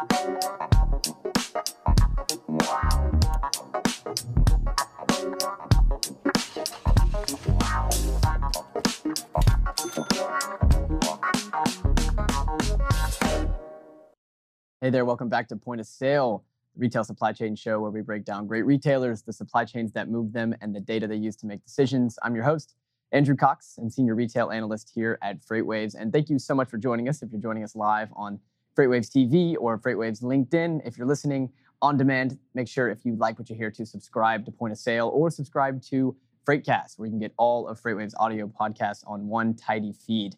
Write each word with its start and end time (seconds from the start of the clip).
Hey 0.00 0.06
there, 14.88 15.04
welcome 15.04 15.28
back 15.28 15.48
to 15.48 15.56
Point 15.56 15.82
of 15.82 15.86
Sale, 15.86 16.44
retail 16.76 17.04
supply 17.04 17.32
chain 17.32 17.54
show 17.54 17.78
where 17.78 17.90
we 17.90 18.00
break 18.00 18.24
down 18.24 18.46
great 18.46 18.64
retailers, 18.64 19.20
the 19.20 19.34
supply 19.34 19.66
chains 19.66 19.92
that 19.92 20.08
move 20.08 20.32
them, 20.32 20.54
and 20.62 20.74
the 20.74 20.80
data 20.80 21.06
they 21.06 21.16
use 21.16 21.36
to 21.36 21.46
make 21.46 21.62
decisions. 21.62 22.18
I'm 22.22 22.34
your 22.34 22.44
host, 22.44 22.74
Andrew 23.12 23.36
Cox, 23.36 23.76
and 23.76 23.92
senior 23.92 24.14
retail 24.14 24.50
analyst 24.50 24.92
here 24.94 25.18
at 25.20 25.44
FreightWaves. 25.44 25.94
And 25.94 26.10
thank 26.10 26.30
you 26.30 26.38
so 26.38 26.54
much 26.54 26.70
for 26.70 26.78
joining 26.78 27.06
us. 27.06 27.22
If 27.22 27.30
you're 27.32 27.40
joining 27.42 27.64
us 27.64 27.76
live 27.76 28.08
on 28.16 28.40
FreightWaves 28.80 29.10
TV 29.10 29.56
or 29.60 29.78
FreightWaves 29.78 30.22
LinkedIn, 30.22 30.80
if 30.86 30.96
you're 30.96 31.06
listening 31.06 31.52
on 31.82 31.98
demand, 31.98 32.38
make 32.54 32.66
sure 32.66 32.88
if 32.88 33.04
you 33.04 33.14
like 33.16 33.38
what 33.38 33.50
you 33.50 33.54
hear 33.54 33.70
to 33.70 33.84
subscribe 33.84 34.46
to 34.46 34.50
Point 34.50 34.72
of 34.72 34.78
Sale 34.78 35.10
or 35.12 35.30
subscribe 35.30 35.82
to 35.82 36.16
Freightcast, 36.48 36.98
where 36.98 37.04
you 37.04 37.12
can 37.12 37.18
get 37.18 37.34
all 37.36 37.68
of 37.68 37.78
FreightWaves 37.78 38.14
audio 38.18 38.48
podcasts 38.48 39.04
on 39.06 39.28
one 39.28 39.54
tidy 39.54 39.92
feed. 39.92 40.34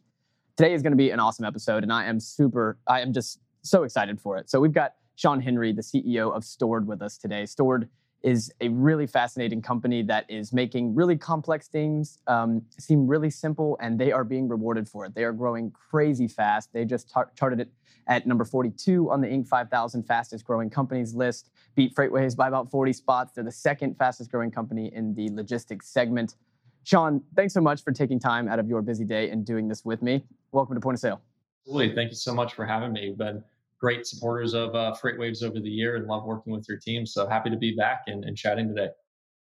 Today 0.56 0.74
is 0.74 0.82
going 0.82 0.90
to 0.90 0.96
be 0.96 1.10
an 1.10 1.20
awesome 1.20 1.44
episode, 1.44 1.84
and 1.84 1.92
I 1.92 2.06
am 2.06 2.18
super, 2.18 2.78
I 2.88 3.00
am 3.00 3.12
just 3.12 3.38
so 3.62 3.84
excited 3.84 4.20
for 4.20 4.36
it. 4.38 4.50
So 4.50 4.58
we've 4.58 4.72
got 4.72 4.94
Sean 5.14 5.40
Henry, 5.40 5.72
the 5.72 5.82
CEO 5.82 6.34
of 6.34 6.42
Stord, 6.42 6.86
with 6.86 7.00
us 7.00 7.16
today. 7.18 7.44
Stord 7.44 7.88
is 8.22 8.52
a 8.60 8.68
really 8.68 9.06
fascinating 9.06 9.60
company 9.60 10.02
that 10.02 10.24
is 10.28 10.52
making 10.52 10.94
really 10.94 11.16
complex 11.16 11.68
things 11.68 12.18
um, 12.26 12.62
seem 12.78 13.06
really 13.06 13.30
simple, 13.30 13.76
and 13.80 13.98
they 13.98 14.12
are 14.12 14.24
being 14.24 14.48
rewarded 14.48 14.88
for 14.88 15.04
it. 15.04 15.14
They 15.14 15.24
are 15.24 15.32
growing 15.32 15.70
crazy 15.72 16.28
fast. 16.28 16.72
They 16.72 16.84
just 16.84 17.10
tar- 17.10 17.30
charted 17.36 17.60
it 17.60 17.68
at 18.06 18.26
number 18.26 18.44
42 18.44 19.10
on 19.10 19.20
the 19.20 19.26
Inc. 19.26 19.48
5000 19.48 20.02
fastest 20.04 20.44
growing 20.44 20.70
companies 20.70 21.14
list, 21.14 21.50
beat 21.74 21.94
FreightWaves 21.94 22.36
by 22.36 22.48
about 22.48 22.70
40 22.70 22.92
spots. 22.92 23.32
They're 23.32 23.44
the 23.44 23.52
second 23.52 23.96
fastest 23.96 24.30
growing 24.30 24.50
company 24.50 24.92
in 24.94 25.14
the 25.14 25.28
logistics 25.30 25.88
segment. 25.88 26.36
Sean, 26.84 27.22
thanks 27.36 27.54
so 27.54 27.60
much 27.60 27.84
for 27.84 27.92
taking 27.92 28.18
time 28.18 28.48
out 28.48 28.58
of 28.58 28.68
your 28.68 28.82
busy 28.82 29.04
day 29.04 29.30
and 29.30 29.46
doing 29.46 29.68
this 29.68 29.84
with 29.84 30.02
me. 30.02 30.24
Welcome 30.50 30.74
to 30.74 30.80
Point 30.80 30.96
of 30.96 31.00
Sale. 31.00 31.20
Absolutely. 31.64 31.94
Thank 31.94 32.10
you 32.10 32.16
so 32.16 32.34
much 32.34 32.54
for 32.54 32.66
having 32.66 32.92
me. 32.92 33.14
Been 33.16 33.44
great 33.82 34.06
supporters 34.06 34.54
of 34.54 34.74
uh, 34.74 34.94
FreightWaves 35.02 35.42
over 35.42 35.58
the 35.58 35.68
year 35.68 35.96
and 35.96 36.06
love 36.06 36.24
working 36.24 36.52
with 36.52 36.64
your 36.68 36.78
team. 36.78 37.04
So 37.04 37.28
happy 37.28 37.50
to 37.50 37.56
be 37.56 37.74
back 37.74 38.02
and, 38.06 38.24
and 38.24 38.36
chatting 38.36 38.68
today. 38.68 38.90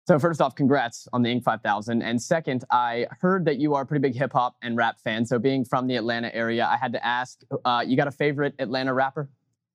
So 0.08 0.18
first 0.18 0.42
off, 0.42 0.56
congrats 0.56 1.08
on 1.14 1.22
the 1.22 1.30
Inc. 1.30 1.44
5000. 1.44 2.02
And 2.02 2.20
second, 2.20 2.64
I 2.72 3.06
heard 3.20 3.46
that 3.46 3.58
you 3.60 3.76
are 3.76 3.84
a 3.84 3.86
pretty 3.86 4.02
big 4.02 4.16
hip 4.16 4.32
hop 4.34 4.56
and 4.64 4.78
rap 4.78 5.00
fan. 5.04 5.26
So 5.26 5.38
being 5.38 5.66
from 5.66 5.88
the 5.88 5.98
Atlanta 5.98 6.34
area, 6.34 6.66
I 6.66 6.78
had 6.78 6.94
to 6.94 7.06
ask, 7.06 7.42
uh, 7.66 7.84
you 7.86 7.98
got 7.98 8.08
a 8.08 8.12
favorite 8.12 8.56
Atlanta 8.58 8.94
rapper? 8.94 9.30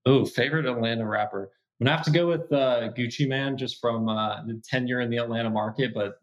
Oh, 0.07 0.25
favorite 0.25 0.67
Atlanta 0.67 1.07
rapper. 1.07 1.53
I'm 1.81 1.87
gonna 1.87 1.97
have 1.97 2.05
to 2.07 2.11
go 2.11 2.27
with 2.27 2.53
uh, 2.53 2.89
Gucci 2.97 3.29
Mane, 3.29 3.57
just 3.57 3.81
from 3.81 4.09
uh, 4.09 4.45
the 4.45 4.61
tenure 4.69 5.01
in 5.01 5.11
the 5.11 5.19
Atlanta 5.19 5.51
market. 5.51 5.93
But 5.93 6.15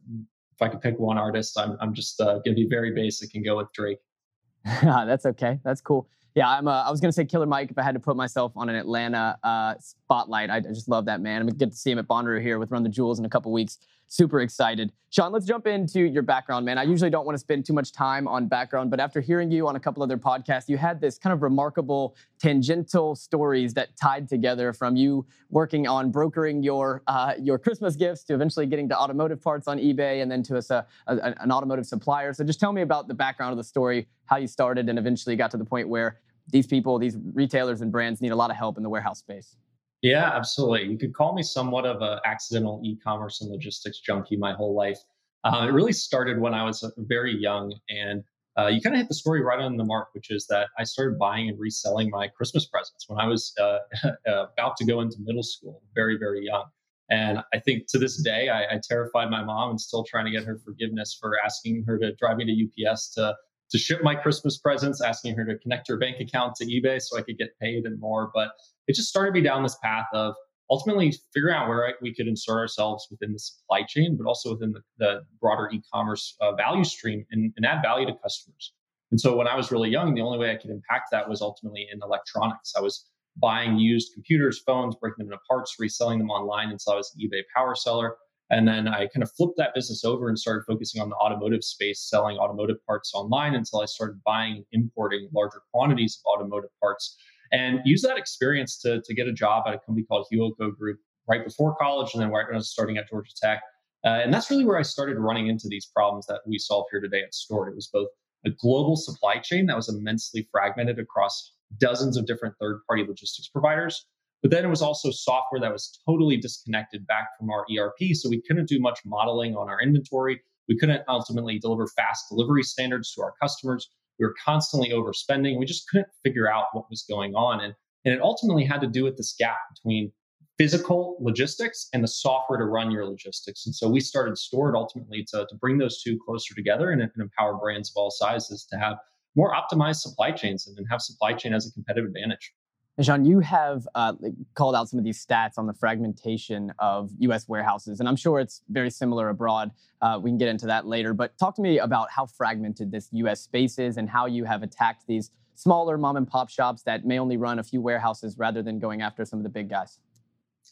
if 0.54 0.62
I 0.62 0.70
could 0.70 0.82
pick 0.82 0.98
one 0.98 1.18
artist, 1.18 1.60
I'm 1.60 1.78
I'm 1.82 1.94
just 1.94 2.20
uh, 2.22 2.40
gonna 2.46 2.56
be 2.56 2.68
very 2.70 2.94
basic 2.94 3.36
and 3.36 3.44
go 3.44 3.58
with 3.58 3.68
Drake. 3.74 4.00
That's 4.64 5.26
okay. 5.26 5.60
That's 5.64 5.82
cool. 5.82 6.08
Yeah, 6.34 6.50
I'm. 6.50 6.68
Uh, 6.68 6.84
I 6.84 6.92
was 6.92 7.02
gonna 7.02 7.12
say 7.12 7.26
Killer 7.26 7.46
Mike 7.46 7.72
if 7.72 7.78
I 7.78 7.84
had 7.84 7.94
to 7.94 8.00
put 8.00 8.16
myself 8.16 8.54
on 8.56 8.70
an 8.70 8.76
Atlanta 8.76 9.38
uh, 9.44 9.76
spotlight. 9.80 10.50
I, 10.50 10.58
I, 10.58 10.60
just 10.62 10.88
love 10.88 11.06
that 11.06 11.20
man. 11.20 11.42
I'm 11.42 11.48
gonna 11.48 11.58
get 11.58 11.72
to 11.72 11.78
see 11.78 11.92
him 11.92 12.00
at 12.00 12.08
Bonnaroo 12.08 12.42
here 12.42 12.58
with 12.58 12.72
Run 12.72 12.84
the 12.84 12.90
Jewels 12.90 13.20
in 13.20 13.26
a 13.26 13.30
couple 13.30 13.52
weeks. 13.52 13.80
Super 14.14 14.42
excited, 14.42 14.92
Sean. 15.10 15.32
Let's 15.32 15.46
jump 15.46 15.66
into 15.68 16.02
your 16.02 16.22
background, 16.22 16.66
man. 16.66 16.78
I 16.78 16.84
usually 16.84 17.10
don't 17.10 17.26
want 17.26 17.34
to 17.36 17.40
spend 17.40 17.66
too 17.66 17.72
much 17.72 17.94
time 17.94 18.28
on 18.28 18.46
background, 18.46 18.92
but 18.92 19.00
after 19.00 19.22
hearing 19.22 19.50
you 19.50 19.70
on 19.70 19.78
a 19.78 19.80
couple 19.80 20.04
other 20.04 20.18
podcasts, 20.18 20.68
you 20.68 20.78
had 20.78 21.00
this 21.00 21.18
kind 21.18 21.32
of 21.32 21.42
remarkable 21.42 22.18
tangential 22.38 23.16
stories 23.16 23.74
that 23.76 23.96
tied 23.96 24.28
together 24.28 24.74
from 24.74 24.98
you 24.98 25.26
working 25.50 25.88
on 25.88 26.12
brokering 26.12 26.62
your 26.62 27.04
uh, 27.08 27.36
your 27.40 27.58
Christmas 27.58 27.96
gifts 27.96 28.26
to 28.26 28.34
eventually 28.34 28.66
getting 28.66 28.90
to 28.90 29.00
automotive 29.00 29.42
parts 29.42 29.66
on 29.70 29.80
eBay 29.80 30.22
and 30.22 30.30
then 30.30 30.44
to 30.44 30.58
a, 30.58 30.86
a, 31.08 31.34
an 31.42 31.50
automotive 31.50 31.86
supplier. 31.86 32.34
So 32.34 32.44
just 32.44 32.60
tell 32.60 32.74
me 32.74 32.82
about 32.82 33.08
the 33.08 33.14
background 33.14 33.54
of 33.54 33.58
the 33.58 33.64
story, 33.64 34.10
how 34.26 34.36
you 34.36 34.48
started, 34.48 34.90
and 34.90 35.00
eventually 35.00 35.38
got 35.38 35.52
to 35.52 35.58
the 35.58 35.64
point 35.64 35.88
where 35.88 36.20
these 36.50 36.68
people, 36.68 37.00
these 37.00 37.16
retailers 37.34 37.80
and 37.80 37.94
brands 37.94 38.20
need 38.20 38.34
a 38.34 38.36
lot 38.36 38.50
of 38.50 38.58
help 38.58 38.76
in 38.76 38.84
the 38.84 38.90
warehouse 38.90 39.20
space. 39.20 39.56
Yeah, 40.02 40.32
absolutely. 40.34 40.90
You 40.90 40.98
could 40.98 41.14
call 41.14 41.34
me 41.34 41.44
somewhat 41.44 41.86
of 41.86 42.02
an 42.02 42.20
accidental 42.26 42.82
e-commerce 42.84 43.42
and 43.42 43.52
logistics 43.52 44.00
junkie 44.00 44.36
my 44.36 44.54
whole 44.54 44.74
life. 44.74 45.00
Uh, 45.44 45.68
it 45.70 45.72
really 45.72 45.94
started 45.94 46.40
when 46.40 46.54
I 46.54 46.64
was 46.64 46.84
uh, 46.84 46.90
very 46.98 47.36
young, 47.36 47.74
and 47.90 48.24
uh, 48.58 48.68
you 48.68 48.82
kind 48.82 48.96
of 48.96 49.00
hit 49.00 49.08
the 49.08 49.16
story 49.16 49.42
right 49.42 49.60
on 49.60 49.78
the 49.78 49.84
mark, 49.84 50.10
which 50.14 50.30
is 50.32 50.46
that 50.48 50.68
I 50.78 50.84
started 50.84 51.18
buying 51.18 51.50
and 51.50 51.60
reselling 51.60 52.10
my 52.10 52.28
Christmas 52.28 52.66
presents 52.66 53.08
when 53.08 53.20
I 53.20 53.28
was 53.28 53.54
uh, 53.62 53.78
about 54.26 54.76
to 54.78 54.86
go 54.86 55.02
into 55.02 55.18
middle 55.20 55.44
school, 55.44 55.82
very, 55.96 56.18
very 56.18 56.46
young. 56.46 56.66
And 57.10 57.40
I 57.54 57.60
think 57.60 57.88
to 57.88 58.00
this 58.00 58.22
day, 58.22 58.50
I, 58.50 58.76
I, 58.76 58.82
terrified 58.82 59.30
my 59.30 59.44
mom 59.44 59.72
and 59.72 59.82
still 59.82 60.06
trying 60.06 60.24
to 60.26 60.32
get 60.32 60.46
her 60.46 60.58
forgiveness 60.64 61.18
for 61.20 61.34
asking 61.44 61.84
her 61.86 62.00
to 62.00 62.16
drive 62.16 62.38
me 62.38 62.46
to 62.46 62.90
UPS 62.90 63.14
to 63.16 63.36
to 63.72 63.78
ship 63.78 64.02
my 64.04 64.16
Christmas 64.16 64.58
presents, 64.58 65.02
asking 65.02 65.36
her 65.36 65.46
to 65.46 65.58
connect 65.60 65.88
her 65.88 65.98
bank 65.98 66.20
account 66.20 66.56
to 66.56 66.66
eBay 66.66 67.02
so 67.02 67.18
I 67.18 67.22
could 67.22 67.38
get 67.38 67.58
paid 67.60 67.86
and 67.86 68.00
more. 68.00 68.32
But 68.34 68.50
it 68.88 68.96
just 68.96 69.10
started 69.10 69.34
me 69.34 69.42
down 69.42 69.64
this 69.64 69.78
path 69.84 70.08
of 70.14 70.36
ultimately 70.70 71.14
figuring 71.34 71.56
out 71.56 71.68
where 71.68 71.94
we 72.02 72.14
could 72.14 72.28
insert 72.28 72.58
ourselves 72.58 73.08
within 73.12 73.34
the 73.34 73.40
supply 73.40 73.84
chain, 73.84 74.18
but 74.18 74.26
also 74.28 74.54
within 74.54 74.72
the, 74.72 74.82
the 75.00 75.22
broader 75.40 75.70
e-commerce 75.72 76.36
uh, 76.42 76.54
value 76.54 76.86
stream 76.86 77.26
and, 77.32 77.54
and 77.58 77.66
add 77.66 77.82
value 77.82 78.06
to 78.06 78.14
customers. 78.24 78.74
And 79.12 79.20
so 79.20 79.36
when 79.36 79.48
I 79.48 79.56
was 79.56 79.72
really 79.72 79.90
young, 79.90 80.16
the 80.16 80.22
only 80.22 80.38
way 80.38 80.52
I 80.52 80.56
could 80.56 80.70
impact 80.70 81.10
that 81.12 81.28
was 81.28 81.42
ultimately 81.42 81.88
in 81.92 82.00
electronics. 82.02 82.74
I 82.78 82.82
was 82.82 83.06
buying 83.38 83.78
used 83.78 84.14
computers, 84.14 84.62
phones, 84.66 84.96
breaking 84.96 85.26
them 85.26 85.34
into 85.34 85.44
parts, 85.50 85.76
reselling 85.80 86.20
them 86.20 86.30
online 86.30 86.70
And 86.70 86.80
so 86.80 86.94
I 86.94 86.96
was 86.96 87.14
an 87.16 87.28
eBay 87.28 87.44
power 87.56 87.76
seller. 87.76 88.16
And 88.52 88.68
then 88.68 88.88
I 88.88 89.08
kind 89.08 89.24
of 89.24 89.32
flipped 89.32 89.56
that 89.58 89.74
business 89.74 90.04
over 90.04 90.28
and 90.28 90.38
started 90.38 90.66
focusing 90.68 91.02
on 91.02 91.10
the 91.10 91.16
automotive 91.16 91.64
space, 91.64 92.06
selling 92.08 92.38
automotive 92.38 92.86
parts 92.86 93.14
online 93.16 93.56
until 93.56 93.82
I 93.82 93.86
started 93.86 94.22
buying 94.26 94.58
and 94.58 94.66
importing 94.74 95.30
larger 95.34 95.62
quantities 95.74 96.20
of 96.20 96.38
automotive 96.38 96.70
parts 96.82 97.18
and 97.54 97.80
use 97.86 98.02
that 98.02 98.18
experience 98.18 98.78
to, 98.80 99.02
to 99.02 99.14
get 99.14 99.28
a 99.28 99.34
job 99.34 99.64
at 99.68 99.74
a 99.74 99.80
company 99.80 100.06
called 100.06 100.28
Helico 100.32 100.76
Group 100.78 101.00
right 101.30 101.46
before 101.46 101.76
college 101.76 102.14
and 102.14 102.22
then 102.22 102.30
right 102.30 102.46
when 102.46 102.56
I 102.56 102.58
was 102.58 102.70
starting 102.70 102.98
at 102.98 103.10
Georgia 103.10 103.32
Tech. 103.42 103.62
Uh, 104.04 104.20
and 104.24 104.34
that's 104.34 104.50
really 104.52 104.66
where 104.66 104.78
I 104.78 104.82
started 104.82 105.18
running 105.18 105.48
into 105.48 105.68
these 105.70 105.86
problems 105.86 106.26
that 106.26 106.42
we 106.46 106.58
solve 106.58 106.88
here 106.92 107.00
today 107.00 107.22
at 107.22 107.34
Stord. 107.34 107.70
It 107.70 107.76
was 107.76 107.88
both 107.88 108.10
a 108.46 108.50
global 108.50 108.98
supply 108.98 109.38
chain 109.38 109.68
that 109.68 109.78
was 109.78 109.88
immensely 109.88 110.48
fragmented 110.52 111.00
across 111.00 111.54
dozens 111.78 112.18
of 112.18 112.26
different 112.26 112.56
third 112.60 112.82
party 112.88 113.06
logistics 113.08 113.48
providers 113.48 114.06
but 114.42 114.52
then 114.52 114.66
it 114.66 114.70
was 114.70 114.82
also 114.82 115.12
software 115.12 115.62
that 115.62 115.72
was 115.72 116.00
totally 116.06 116.38
disconnected 116.38 117.06
back 117.06 117.28
from 117.38 117.50
our 117.50 117.66
ERP. 117.76 118.14
So 118.14 118.30
we 118.30 118.42
couldn't 118.42 118.68
do 118.68 118.80
much 118.80 119.00
modeling 119.06 119.56
on 119.56 119.70
our 119.70 119.82
inventory. 119.82 120.42
We 120.68 120.78
couldn't 120.78 121.04
ultimately 121.08 121.60
deliver 121.60 121.88
fast 121.88 122.30
delivery 122.30 122.64
standards 122.64 123.14
to 123.14 123.22
our 123.22 123.34
customers. 123.42 123.90
We 124.20 124.26
were 124.26 124.36
constantly 124.44 124.90
overspending. 124.90 125.60
We 125.60 125.66
just 125.66 125.88
couldn't 125.90 126.08
figure 126.24 126.52
out 126.52 126.66
what 126.74 126.90
was 126.90 127.04
going 127.08 127.36
on. 127.36 127.60
And, 127.62 127.74
and 128.06 128.14
it 128.14 128.22
ultimately 128.22 128.64
had 128.64 128.82
to 128.82 128.88
do 128.88 129.04
with 129.04 129.18
this 129.18 129.36
gap 129.38 129.58
between 129.76 130.12
physical 130.58 131.18
logistics 131.20 131.88
and 131.94 132.04
the 132.04 132.08
software 132.08 132.60
to 132.60 132.66
run 132.66 132.92
your 132.92 133.06
logistics. 133.06 133.66
And 133.66 133.74
so 133.76 133.90
we 133.90 134.00
started 134.00 134.36
Stord 134.36 134.76
ultimately 134.76 135.26
to, 135.32 135.46
to 135.50 135.56
bring 135.56 135.78
those 135.78 136.02
two 136.02 136.20
closer 136.26 136.54
together 136.54 136.92
and, 136.92 137.02
and 137.02 137.12
empower 137.20 137.56
brands 137.56 137.90
of 137.90 137.94
all 137.96 138.12
sizes 138.12 138.66
to 138.72 138.78
have 138.78 138.98
more 139.36 139.56
optimized 139.56 139.98
supply 139.98 140.32
chains 140.32 140.68
and, 140.68 140.78
and 140.78 140.88
have 140.90 141.02
supply 141.02 141.34
chain 141.34 141.54
as 141.54 141.68
a 141.68 141.72
competitive 141.72 142.08
advantage. 142.08 142.54
Sean, 143.00 143.24
you 143.24 143.40
have 143.40 143.88
uh, 143.96 144.14
called 144.54 144.76
out 144.76 144.90
some 144.90 145.00
of 145.00 145.06
these 145.06 145.26
stats 145.26 145.58
on 145.58 145.66
the 145.66 145.74
fragmentation 145.74 146.74
of 146.78 147.10
U.S. 147.20 147.48
warehouses, 147.48 148.00
and 148.00 148.10
I'm 148.10 148.18
sure 148.18 148.40
it's 148.40 148.62
very 148.70 148.90
similar 148.90 149.30
abroad. 149.30 149.72
Uh, 150.02 150.20
we 150.22 150.30
can 150.30 150.38
get 150.38 150.50
into 150.50 150.66
that 150.68 150.86
later, 150.86 151.14
but 151.14 151.38
talk 151.38 151.56
to 151.56 151.62
me 151.62 151.80
about 151.80 152.12
how 152.12 152.26
fragmented 152.26 152.92
this 152.92 153.08
U.S. 153.14 153.42
space 153.42 153.80
is 153.80 153.98
and 153.98 154.10
how 154.10 154.26
you 154.26 154.44
have 154.44 154.62
attacked 154.62 155.08
these 155.08 155.32
smaller 155.56 155.98
mom 155.98 156.18
and 156.18 156.28
pop 156.28 156.50
shops 156.50 156.84
that 156.84 157.06
may 157.06 157.18
only 157.18 157.38
run 157.38 157.60
a 157.60 157.64
few 157.64 157.82
warehouses 157.82 158.38
rather 158.38 158.62
than 158.62 158.78
going 158.78 159.02
after 159.02 159.24
some 159.24 159.40
of 159.40 159.44
the 159.44 159.50
big 159.50 159.70
guys. 159.70 160.00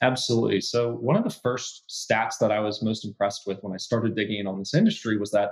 Absolutely. 0.01 0.61
So, 0.61 0.93
one 0.93 1.15
of 1.15 1.23
the 1.23 1.29
first 1.29 1.83
stats 1.89 2.35
that 2.41 2.51
I 2.51 2.59
was 2.59 2.83
most 2.83 3.05
impressed 3.05 3.43
with 3.47 3.59
when 3.61 3.73
I 3.73 3.77
started 3.77 4.15
digging 4.15 4.39
in 4.39 4.47
on 4.47 4.59
this 4.59 4.73
industry 4.73 5.17
was 5.17 5.31
that 5.31 5.51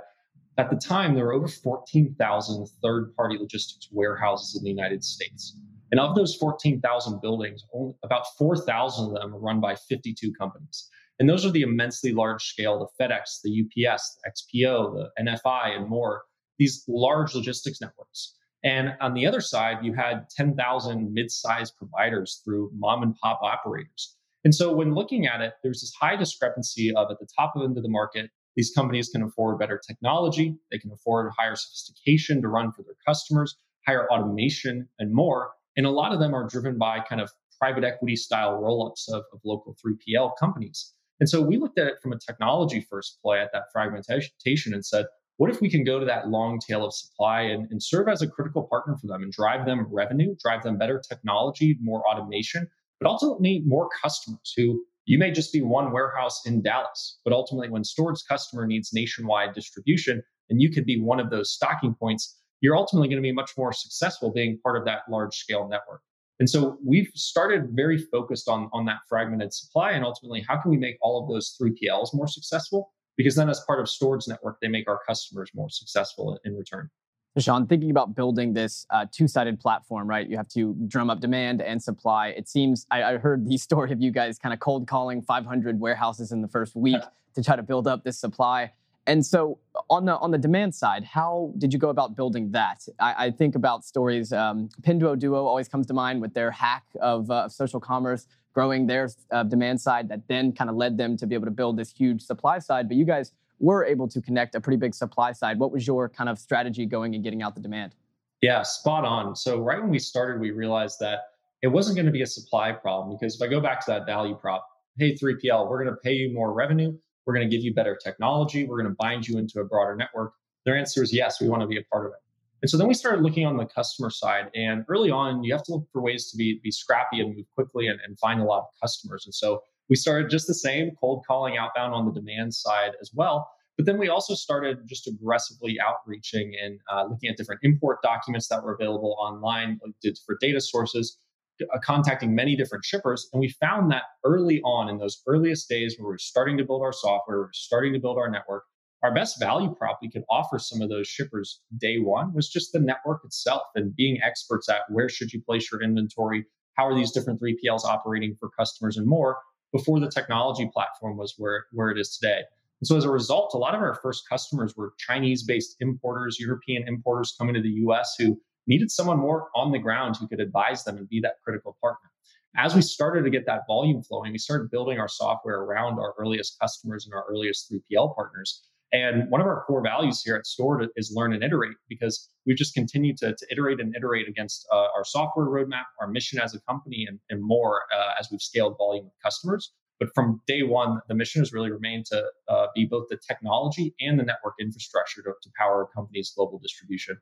at 0.58 0.70
the 0.70 0.76
time 0.76 1.14
there 1.14 1.24
were 1.24 1.32
over 1.32 1.48
14,000 1.48 2.66
third 2.82 3.14
party 3.16 3.36
logistics 3.38 3.88
warehouses 3.90 4.56
in 4.56 4.64
the 4.64 4.70
United 4.70 5.02
States. 5.02 5.56
And 5.90 6.00
of 6.00 6.14
those 6.14 6.36
14,000 6.36 7.20
buildings, 7.20 7.64
only 7.72 7.94
about 8.02 8.24
4,000 8.36 9.06
of 9.06 9.14
them 9.14 9.34
are 9.34 9.38
run 9.38 9.60
by 9.60 9.74
52 9.74 10.32
companies. 10.32 10.88
And 11.18 11.28
those 11.28 11.44
are 11.44 11.50
the 11.50 11.62
immensely 11.62 12.12
large 12.12 12.44
scale, 12.44 12.78
the 12.78 13.04
FedEx, 13.04 13.40
the 13.42 13.62
UPS, 13.62 14.18
the 14.22 14.30
XPO, 14.30 14.94
the 14.94 15.22
NFI, 15.22 15.76
and 15.76 15.88
more, 15.88 16.22
these 16.58 16.84
large 16.86 17.34
logistics 17.34 17.80
networks. 17.80 18.34
And 18.64 18.94
on 19.00 19.14
the 19.14 19.26
other 19.26 19.40
side, 19.40 19.84
you 19.84 19.94
had 19.94 20.28
10,000 20.30 21.12
mid 21.12 21.30
sized 21.30 21.74
providers 21.76 22.40
through 22.44 22.70
mom 22.76 23.02
and 23.02 23.14
pop 23.16 23.40
operators. 23.42 24.16
And 24.44 24.54
so 24.54 24.72
when 24.72 24.94
looking 24.94 25.26
at 25.26 25.40
it, 25.40 25.54
there's 25.62 25.80
this 25.80 25.92
high 26.00 26.16
discrepancy 26.16 26.94
of 26.94 27.10
at 27.10 27.18
the 27.18 27.26
top 27.36 27.54
end 27.56 27.76
of 27.76 27.82
the 27.82 27.88
market, 27.88 28.30
these 28.56 28.72
companies 28.74 29.08
can 29.08 29.22
afford 29.22 29.58
better 29.58 29.80
technology, 29.84 30.56
they 30.70 30.78
can 30.78 30.90
afford 30.90 31.30
higher 31.38 31.54
sophistication 31.54 32.42
to 32.42 32.48
run 32.48 32.72
for 32.72 32.82
their 32.82 32.96
customers, 33.06 33.56
higher 33.86 34.10
automation, 34.10 34.88
and 34.98 35.12
more. 35.12 35.52
And 35.76 35.86
a 35.86 35.90
lot 35.90 36.12
of 36.12 36.20
them 36.20 36.34
are 36.34 36.48
driven 36.48 36.78
by 36.78 37.00
kind 37.00 37.20
of 37.20 37.30
private 37.60 37.84
equity 37.84 38.16
style 38.16 38.60
roll 38.60 38.86
ups 38.86 39.08
of, 39.08 39.22
of 39.32 39.40
local 39.44 39.76
3PL 39.84 40.32
companies. 40.38 40.92
And 41.20 41.28
so 41.28 41.42
we 41.42 41.56
looked 41.56 41.78
at 41.78 41.88
it 41.88 41.96
from 42.02 42.12
a 42.12 42.18
technology 42.18 42.86
first 42.88 43.18
play 43.22 43.40
at 43.40 43.50
that 43.52 43.64
fragmentation 43.72 44.72
and 44.72 44.84
said, 44.84 45.06
what 45.38 45.50
if 45.50 45.60
we 45.60 45.70
can 45.70 45.84
go 45.84 46.00
to 46.00 46.04
that 46.04 46.28
long 46.28 46.58
tail 46.58 46.84
of 46.84 46.94
supply 46.94 47.42
and, 47.42 47.68
and 47.70 47.82
serve 47.82 48.08
as 48.08 48.22
a 48.22 48.28
critical 48.28 48.66
partner 48.68 48.96
for 49.00 49.06
them 49.06 49.22
and 49.22 49.32
drive 49.32 49.66
them 49.66 49.86
revenue, 49.90 50.34
drive 50.42 50.64
them 50.64 50.78
better 50.78 51.00
technology, 51.08 51.76
more 51.80 52.02
automation, 52.08 52.68
but 53.00 53.08
ultimately 53.08 53.62
more 53.64 53.88
customers 54.02 54.52
who 54.56 54.82
you 55.08 55.18
may 55.18 55.30
just 55.30 55.52
be 55.52 55.62
one 55.62 55.90
warehouse 55.90 56.44
in 56.44 56.60
Dallas, 56.60 57.18
but 57.24 57.32
ultimately, 57.32 57.70
when 57.70 57.82
Stord's 57.82 58.22
customer 58.22 58.66
needs 58.66 58.90
nationwide 58.92 59.54
distribution, 59.54 60.22
and 60.50 60.60
you 60.60 60.70
could 60.70 60.84
be 60.84 61.00
one 61.00 61.18
of 61.18 61.30
those 61.30 61.50
stocking 61.50 61.94
points, 61.94 62.38
you're 62.60 62.76
ultimately 62.76 63.08
going 63.08 63.18
to 63.18 63.22
be 63.22 63.32
much 63.32 63.52
more 63.56 63.72
successful 63.72 64.32
being 64.32 64.58
part 64.62 64.76
of 64.76 64.84
that 64.84 65.00
large 65.08 65.36
scale 65.36 65.68
network. 65.68 66.02
And 66.40 66.48
so 66.48 66.78
we've 66.84 67.10
started 67.14 67.70
very 67.72 67.98
focused 67.98 68.48
on, 68.48 68.70
on 68.72 68.84
that 68.86 68.98
fragmented 69.08 69.52
supply 69.52 69.92
and 69.92 70.04
ultimately 70.04 70.44
how 70.48 70.60
can 70.60 70.70
we 70.70 70.76
make 70.76 70.96
all 71.02 71.22
of 71.22 71.28
those 71.28 71.56
3PLs 71.60 72.14
more 72.14 72.28
successful? 72.28 72.92
Because 73.16 73.34
then 73.34 73.48
as 73.48 73.60
part 73.66 73.80
of 73.80 73.88
Stord's 73.88 74.28
network, 74.28 74.58
they 74.62 74.68
make 74.68 74.88
our 74.88 75.00
customers 75.06 75.50
more 75.54 75.68
successful 75.68 76.38
in 76.44 76.56
return. 76.56 76.88
Sean, 77.36 77.66
thinking 77.66 77.90
about 77.90 78.14
building 78.14 78.52
this 78.52 78.86
uh, 78.90 79.06
two-sided 79.12 79.60
platform, 79.60 80.08
right? 80.08 80.28
You 80.28 80.36
have 80.36 80.48
to 80.48 80.74
drum 80.86 81.10
up 81.10 81.20
demand 81.20 81.62
and 81.62 81.82
supply. 81.82 82.28
It 82.28 82.48
seems 82.48 82.86
I, 82.90 83.02
I 83.02 83.18
heard 83.18 83.46
the 83.46 83.56
story 83.58 83.92
of 83.92 84.00
you 84.00 84.10
guys 84.10 84.38
kind 84.38 84.52
of 84.52 84.60
cold 84.60 84.86
calling 84.86 85.22
500 85.22 85.80
warehouses 85.80 86.32
in 86.32 86.42
the 86.42 86.48
first 86.48 86.74
week 86.74 87.00
to 87.34 87.42
try 87.42 87.56
to 87.56 87.62
build 87.62 87.86
up 87.86 88.04
this 88.04 88.18
supply. 88.18 88.72
And 89.08 89.24
so, 89.24 89.58
on 89.88 90.04
the 90.04 90.18
on 90.18 90.30
the 90.30 90.38
demand 90.38 90.74
side, 90.74 91.02
how 91.02 91.54
did 91.56 91.72
you 91.72 91.78
go 91.78 91.88
about 91.88 92.14
building 92.14 92.50
that? 92.52 92.86
I, 93.00 93.26
I 93.26 93.30
think 93.30 93.54
about 93.54 93.82
stories. 93.82 94.34
Um, 94.34 94.68
Pinduoduo 94.82 95.32
always 95.32 95.66
comes 95.66 95.86
to 95.86 95.94
mind 95.94 96.20
with 96.20 96.34
their 96.34 96.50
hack 96.50 96.84
of, 97.00 97.30
uh, 97.30 97.44
of 97.46 97.52
social 97.52 97.80
commerce, 97.80 98.26
growing 98.52 98.86
their 98.86 99.08
uh, 99.32 99.44
demand 99.44 99.80
side, 99.80 100.10
that 100.10 100.28
then 100.28 100.52
kind 100.52 100.68
of 100.68 100.76
led 100.76 100.98
them 100.98 101.16
to 101.16 101.26
be 101.26 101.34
able 101.34 101.46
to 101.46 101.50
build 101.50 101.78
this 101.78 101.90
huge 101.90 102.20
supply 102.20 102.58
side. 102.58 102.86
But 102.86 102.98
you 102.98 103.06
guys 103.06 103.32
were 103.60 103.82
able 103.82 104.08
to 104.08 104.20
connect 104.20 104.54
a 104.54 104.60
pretty 104.60 104.76
big 104.76 104.94
supply 104.94 105.32
side. 105.32 105.58
What 105.58 105.72
was 105.72 105.86
your 105.86 106.10
kind 106.10 106.28
of 106.28 106.38
strategy 106.38 106.84
going 106.84 107.14
and 107.14 107.24
getting 107.24 107.40
out 107.40 107.54
the 107.54 107.62
demand? 107.62 107.94
Yeah, 108.42 108.62
spot 108.62 109.06
on. 109.06 109.34
So 109.34 109.58
right 109.58 109.80
when 109.80 109.90
we 109.90 109.98
started, 109.98 110.38
we 110.38 110.50
realized 110.50 110.98
that 111.00 111.20
it 111.62 111.68
wasn't 111.68 111.96
going 111.96 112.06
to 112.06 112.12
be 112.12 112.22
a 112.22 112.26
supply 112.26 112.72
problem 112.72 113.16
because 113.18 113.36
if 113.36 113.42
I 113.42 113.48
go 113.48 113.58
back 113.58 113.84
to 113.86 113.90
that 113.92 114.04
value 114.04 114.34
prop, 114.34 114.68
hey 114.98 115.14
3PL, 115.14 115.68
we're 115.68 115.82
going 115.82 115.94
to 115.94 116.00
pay 116.04 116.12
you 116.12 116.34
more 116.34 116.52
revenue, 116.52 116.96
we're 117.28 117.34
going 117.34 117.48
to 117.48 117.54
give 117.54 117.62
you 117.62 117.74
better 117.74 117.94
technology, 117.94 118.64
we're 118.64 118.80
going 118.80 118.90
to 118.90 118.96
bind 118.98 119.28
you 119.28 119.36
into 119.36 119.60
a 119.60 119.64
broader 119.64 119.94
network. 119.94 120.32
Their 120.64 120.78
answer 120.78 121.02
is 121.02 121.12
yes, 121.12 121.42
we 121.42 121.48
want 121.48 121.60
to 121.60 121.68
be 121.68 121.76
a 121.76 121.82
part 121.92 122.06
of 122.06 122.12
it. 122.12 122.18
And 122.62 122.70
so 122.70 122.78
then 122.78 122.88
we 122.88 122.94
started 122.94 123.22
looking 123.22 123.44
on 123.44 123.58
the 123.58 123.66
customer 123.66 124.08
side. 124.08 124.50
And 124.54 124.82
early 124.88 125.10
on, 125.10 125.44
you 125.44 125.52
have 125.52 125.62
to 125.64 125.74
look 125.74 125.86
for 125.92 126.00
ways 126.00 126.30
to 126.30 126.38
be, 126.38 126.58
be 126.64 126.70
scrappy 126.70 127.20
and 127.20 127.36
move 127.36 127.44
quickly 127.54 127.86
and, 127.86 128.00
and 128.04 128.18
find 128.18 128.40
a 128.40 128.44
lot 128.44 128.60
of 128.60 128.64
customers. 128.80 129.26
And 129.26 129.34
so 129.34 129.62
we 129.90 129.94
started 129.94 130.30
just 130.30 130.46
the 130.46 130.54
same 130.54 130.92
cold 130.98 131.22
calling 131.26 131.58
outbound 131.58 131.92
on 131.92 132.06
the 132.06 132.12
demand 132.12 132.54
side 132.54 132.92
as 133.02 133.10
well. 133.14 133.50
But 133.76 133.84
then 133.84 133.98
we 133.98 134.08
also 134.08 134.34
started 134.34 134.78
just 134.86 135.06
aggressively 135.06 135.76
outreaching 135.78 136.54
and 136.60 136.80
uh, 136.90 137.04
looking 137.10 137.28
at 137.28 137.36
different 137.36 137.60
import 137.62 137.98
documents 138.02 138.48
that 138.48 138.64
were 138.64 138.74
available 138.74 139.16
online 139.20 139.78
for 140.26 140.38
data 140.40 140.62
sources, 140.62 141.18
uh, 141.62 141.78
contacting 141.82 142.34
many 142.34 142.56
different 142.56 142.84
shippers. 142.84 143.28
And 143.32 143.40
we 143.40 143.48
found 143.60 143.90
that 143.92 144.02
early 144.24 144.60
on 144.62 144.88
in 144.88 144.98
those 144.98 145.22
earliest 145.26 145.68
days 145.68 145.96
where 145.98 146.08
we 146.08 146.14
are 146.14 146.18
starting 146.18 146.56
to 146.58 146.64
build 146.64 146.82
our 146.82 146.92
software, 146.92 147.38
we 147.38 147.44
are 147.44 147.50
starting 147.52 147.92
to 147.92 147.98
build 147.98 148.18
our 148.18 148.30
network, 148.30 148.64
our 149.02 149.14
best 149.14 149.38
value 149.38 149.74
prop 149.74 149.98
we 150.02 150.10
could 150.10 150.24
offer 150.28 150.58
some 150.58 150.82
of 150.82 150.88
those 150.88 151.06
shippers 151.06 151.60
day 151.78 151.98
one 151.98 152.34
was 152.34 152.48
just 152.48 152.72
the 152.72 152.80
network 152.80 153.24
itself 153.24 153.62
and 153.74 153.94
being 153.94 154.20
experts 154.22 154.68
at 154.68 154.82
where 154.88 155.08
should 155.08 155.32
you 155.32 155.40
place 155.40 155.70
your 155.70 155.82
inventory, 155.82 156.44
how 156.74 156.86
are 156.86 156.94
these 156.94 157.12
different 157.12 157.40
3PLs 157.40 157.84
operating 157.84 158.36
for 158.40 158.48
customers 158.50 158.96
and 158.96 159.06
more 159.06 159.38
before 159.72 160.00
the 160.00 160.10
technology 160.10 160.68
platform 160.72 161.16
was 161.16 161.34
where, 161.36 161.66
where 161.72 161.90
it 161.90 161.98
is 161.98 162.16
today. 162.16 162.42
And 162.80 162.86
so 162.86 162.96
as 162.96 163.04
a 163.04 163.10
result, 163.10 163.54
a 163.54 163.58
lot 163.58 163.74
of 163.74 163.80
our 163.80 163.98
first 164.02 164.28
customers 164.28 164.74
were 164.76 164.94
Chinese 164.98 165.42
based 165.42 165.76
importers, 165.80 166.38
European 166.40 166.86
importers 166.86 167.34
coming 167.38 167.54
to 167.54 167.60
the 167.60 167.82
US 167.86 168.14
who 168.18 168.40
needed 168.68 168.90
someone 168.90 169.18
more 169.18 169.48
on 169.54 169.72
the 169.72 169.78
ground 169.78 170.16
who 170.16 170.28
could 170.28 170.40
advise 170.40 170.84
them 170.84 170.96
and 170.96 171.08
be 171.08 171.20
that 171.20 171.36
critical 171.42 171.76
partner. 171.80 172.10
As 172.56 172.74
we 172.74 172.82
started 172.82 173.24
to 173.24 173.30
get 173.30 173.46
that 173.46 173.62
volume 173.66 174.02
flowing, 174.02 174.32
we 174.32 174.38
started 174.38 174.70
building 174.70 174.98
our 174.98 175.08
software 175.08 175.60
around 175.60 175.98
our 175.98 176.14
earliest 176.18 176.58
customers 176.60 177.04
and 177.04 177.14
our 177.14 177.24
earliest 177.30 177.72
3PL 177.72 178.14
partners. 178.14 178.62
And 178.92 179.30
one 179.30 179.40
of 179.40 179.46
our 179.46 179.64
core 179.66 179.82
values 179.82 180.22
here 180.22 180.34
at 180.34 180.44
Stord 180.44 180.86
is 180.96 181.12
learn 181.14 181.34
and 181.34 181.44
iterate 181.44 181.76
because 181.88 182.28
we've 182.46 182.56
just 182.56 182.74
continued 182.74 183.18
to, 183.18 183.34
to 183.34 183.46
iterate 183.50 183.80
and 183.80 183.94
iterate 183.94 184.28
against 184.28 184.66
uh, 184.72 184.88
our 184.96 185.04
software 185.04 185.46
roadmap, 185.46 185.84
our 186.00 186.08
mission 186.08 186.40
as 186.40 186.54
a 186.54 186.60
company, 186.60 187.04
and, 187.06 187.18
and 187.28 187.42
more 187.42 187.82
uh, 187.94 188.12
as 188.18 188.28
we've 188.30 188.40
scaled 188.40 188.76
volume 188.78 189.06
of 189.06 189.12
customers. 189.22 189.72
But 190.00 190.08
from 190.14 190.40
day 190.46 190.62
one, 190.62 191.00
the 191.08 191.14
mission 191.14 191.42
has 191.42 191.52
really 191.52 191.70
remained 191.70 192.06
to 192.06 192.24
uh, 192.48 192.66
be 192.74 192.86
both 192.86 193.08
the 193.10 193.18
technology 193.28 193.94
and 194.00 194.18
the 194.18 194.22
network 194.22 194.54
infrastructure 194.60 195.22
to, 195.22 195.32
to 195.42 195.50
power 195.58 195.82
a 195.82 195.86
company's 195.94 196.32
global 196.34 196.58
distribution. 196.58 197.18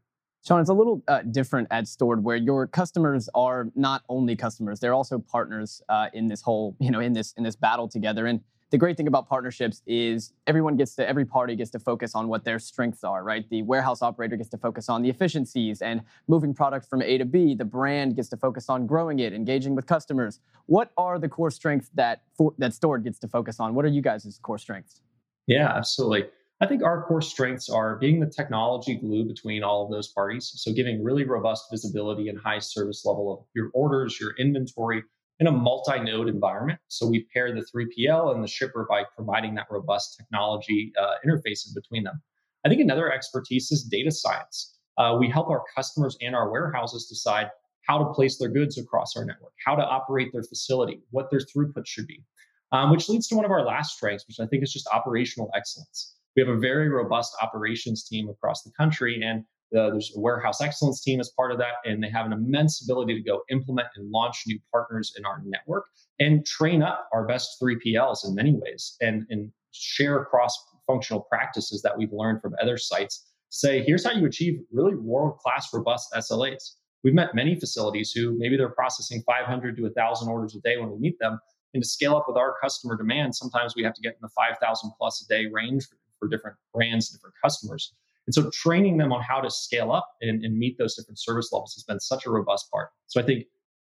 Sean, 0.47 0.61
it's 0.61 0.71
a 0.71 0.75
little 0.75 1.03
uh, 1.09 1.23
different 1.23 1.67
at 1.73 1.85
Stord, 1.85 2.23
where 2.23 2.37
your 2.37 2.69
customers 2.69 3.29
are 3.35 3.69
not 3.75 4.05
only 4.09 4.37
customers; 4.37 4.79
they're 4.79 4.95
also 4.95 5.19
partners 5.19 5.83
uh, 5.89 6.07
in 6.13 6.29
this 6.29 6.41
whole, 6.41 6.77
you 6.79 6.93
know, 6.93 7.01
in 7.01 7.13
this 7.13 7.33
in 7.33 7.43
this 7.43 7.57
battle 7.57 7.89
together. 7.89 8.27
And 8.27 8.41
the 8.71 8.79
great 8.79 8.97
thing 8.97 9.09
about 9.09 9.29
partnerships 9.29 9.83
is 9.87 10.33
everyone 10.47 10.77
gets 10.77 10.95
to 10.97 11.09
every 11.09 11.25
party 11.25 11.57
gets 11.57 11.71
to 11.71 11.81
focus 11.81 12.15
on 12.15 12.29
what 12.29 12.45
their 12.45 12.61
strengths 12.61 13.03
are 13.03 13.25
right? 13.25 13.49
The 13.51 13.63
warehouse 13.63 14.03
operator 14.03 14.37
gets 14.37 14.49
to 14.51 14.59
focus 14.59 14.89
on 14.89 15.03
the 15.03 15.11
efficiencies 15.11 15.83
and 15.83 16.03
moving 16.29 16.55
product 16.55 16.89
from 16.89 17.03
a 17.03 17.19
to 17.19 17.25
b. 17.25 17.55
The 17.55 17.65
brand 17.65 18.15
gets 18.15 18.29
to 18.29 18.37
focus 18.37 18.69
on 18.69 18.87
growing 18.87 19.19
it 19.19 19.33
engaging 19.33 19.75
with 19.75 19.87
customers. 19.87 20.39
What 20.67 20.93
are 20.97 21.19
the 21.19 21.29
core 21.29 21.51
strengths 21.51 21.91
that 21.95 22.23
for, 22.37 22.55
that 22.59 22.71
Stord 22.71 23.03
gets 23.03 23.19
to 23.21 23.29
focus 23.29 23.59
on? 23.59 23.75
What 23.75 23.85
are 23.85 23.89
you 23.89 24.03
guys' 24.03 24.39
core 24.43 24.59
strengths? 24.59 25.01
Yeah 25.49 25.73
absolutely 25.75 26.27
I 26.61 26.67
think 26.67 26.82
our 26.82 27.05
core 27.05 27.20
strengths 27.20 27.69
are 27.69 27.97
being 27.97 28.19
the 28.19 28.31
technology 28.31 28.94
glue 28.94 29.26
between 29.26 29.62
all 29.62 29.85
of 29.85 29.91
those 29.91 30.08
parties. 30.08 30.53
So, 30.56 30.73
giving 30.73 31.05
really 31.05 31.25
robust 31.25 31.67
visibility 31.70 32.29
and 32.29 32.38
high 32.38 32.61
service 32.61 33.05
level 33.05 33.32
of 33.32 33.44
your 33.55 33.70
orders, 33.75 34.19
your 34.19 34.35
inventory, 34.38 35.03
in 35.38 35.47
a 35.47 35.53
multi-node 35.53 36.29
environment. 36.29 36.81
So 36.88 37.06
we 37.06 37.26
pair 37.32 37.55
the 37.55 37.61
3PL 37.61 38.35
and 38.35 38.43
the 38.43 38.49
shipper 38.49 38.87
by 38.88 39.05
providing 39.14 39.55
that 39.56 39.67
robust 39.70 40.17
technology 40.17 40.93
uh, 41.00 41.14
interface 41.26 41.67
in 41.67 41.75
between 41.75 42.05
them. 42.05 42.23
I 42.64 42.69
think 42.69 42.81
another 42.81 43.12
expertise 43.12 43.70
is 43.70 43.85
data 43.85 44.11
science. 44.11 44.79
Uh, 44.99 45.17
we 45.19 45.29
help 45.29 45.49
our 45.49 45.62
customers 45.75 46.17
and 46.23 46.35
our 46.35 46.50
warehouses 46.50 47.06
decide 47.06 47.50
how 47.82 47.99
to 47.99 48.12
place 48.14 48.38
their 48.38 48.49
goods 48.49 48.79
across 48.79 49.14
our 49.17 49.25
network, 49.25 49.52
how 49.64 49.76
to 49.76 49.85
operate 49.85 50.32
their 50.32 50.43
facility, 50.43 51.02
what 51.11 51.31
their 51.31 51.40
throughput 51.40 51.87
should 51.87 52.07
be, 52.07 52.25
um, 52.73 52.90
which 52.90 53.09
leads 53.09 53.28
to 53.28 53.37
one 53.37 53.45
of 53.45 53.50
our 53.50 53.64
last 53.64 53.95
strengths, 53.95 54.26
which 54.26 54.40
I 54.40 54.47
think 54.47 54.64
is 54.64 54.73
just 54.73 54.88
operational 54.92 55.50
excellence. 55.54 56.15
We 56.37 56.43
have 56.43 56.55
a 56.55 56.59
very 56.59 56.90
robust 56.90 57.35
operations 57.40 58.07
team 58.07 58.28
across 58.28 58.62
the 58.62 58.71
country, 58.73 59.23
and 59.23 59.43
there's 59.73 60.12
a 60.14 60.21
warehouse 60.21 60.61
excellence 60.61 61.02
team 61.02 61.19
as 61.19 61.31
part 61.31 61.50
of 61.50 61.59
that, 61.59 61.75
and 61.85 62.02
they 62.02 62.11
have 62.11 62.26
an 62.26 62.33
immense 62.33 62.83
ability 62.83 63.14
to 63.14 63.23
go 63.23 63.43
implement 63.50 63.88
and 63.97 64.11
launch 64.11 64.43
new 64.47 64.59
partners 64.71 65.14
in 65.16 65.25
our 65.25 65.43
network 65.45 65.87
and 66.21 66.45
train 66.47 66.83
up 66.83 67.09
our 67.12 67.26
best 67.26 67.57
3PLs 67.61 68.26
in 68.26 68.35
many 68.35 68.55
ways 68.55 68.97
and, 69.00 69.26
and 69.31 69.50
share 69.73 70.25
cross 70.26 70.57
functional 70.87 71.23
practices 71.23 71.83
that 71.83 71.97
we've 71.97 72.12
learned 72.12 72.40
from 72.43 72.55
other 72.61 72.76
sites. 72.76 73.33
Say, 73.49 73.83
here's 73.83 74.05
how 74.05 74.12
you 74.12 74.26
achieve 74.26 74.61
really 74.71 74.95
world 74.95 75.38
class, 75.38 75.69
robust 75.73 76.12
SLAs. 76.14 76.75
We've 77.02 77.14
met 77.14 77.35
many 77.35 77.59
facilities 77.59 78.12
who 78.12 78.37
maybe 78.38 78.57
they're 78.57 78.69
processing 78.69 79.23
500 79.26 79.76
to 79.76 79.83
1,000 79.83 80.28
orders 80.28 80.55
a 80.55 80.61
day 80.61 80.76
when 80.76 80.90
we 80.90 80.99
meet 80.99 81.19
them. 81.19 81.38
And 81.75 81.83
to 81.83 81.88
scale 81.88 82.16
up 82.16 82.26
with 82.28 82.37
our 82.37 82.55
customer 82.62 82.97
demand, 82.97 83.35
sometimes 83.35 83.75
we 83.76 83.83
have 83.85 83.95
to 83.95 84.00
get 84.00 84.14
in 84.14 84.19
the 84.23 84.28
5,000 84.28 84.93
plus 84.99 85.25
a 85.25 85.28
day 85.28 85.47
range 85.47 85.87
for, 86.18 86.28
different 86.28 86.56
brands, 86.75 87.08
different 87.11 87.35
customers. 87.42 87.92
And 88.26 88.35
so 88.35 88.50
training 88.50 88.99
them 88.99 89.12
on 89.12 89.23
how 89.23 89.40
to 89.40 89.50
scale 89.50 89.92
up 89.92 90.08
and, 90.20 90.44
and 90.44 90.58
meet 90.58 90.78
those 90.78 90.96
different 90.96 91.18
service 91.18 91.50
levels 91.52 91.75
has 91.75 91.85
been 91.85 92.00
such 92.00 92.26
a 92.26 92.30
robust 92.30 92.70
part. 92.70 92.90
So 93.06 93.20
I 93.20 93.25
think 93.25 93.44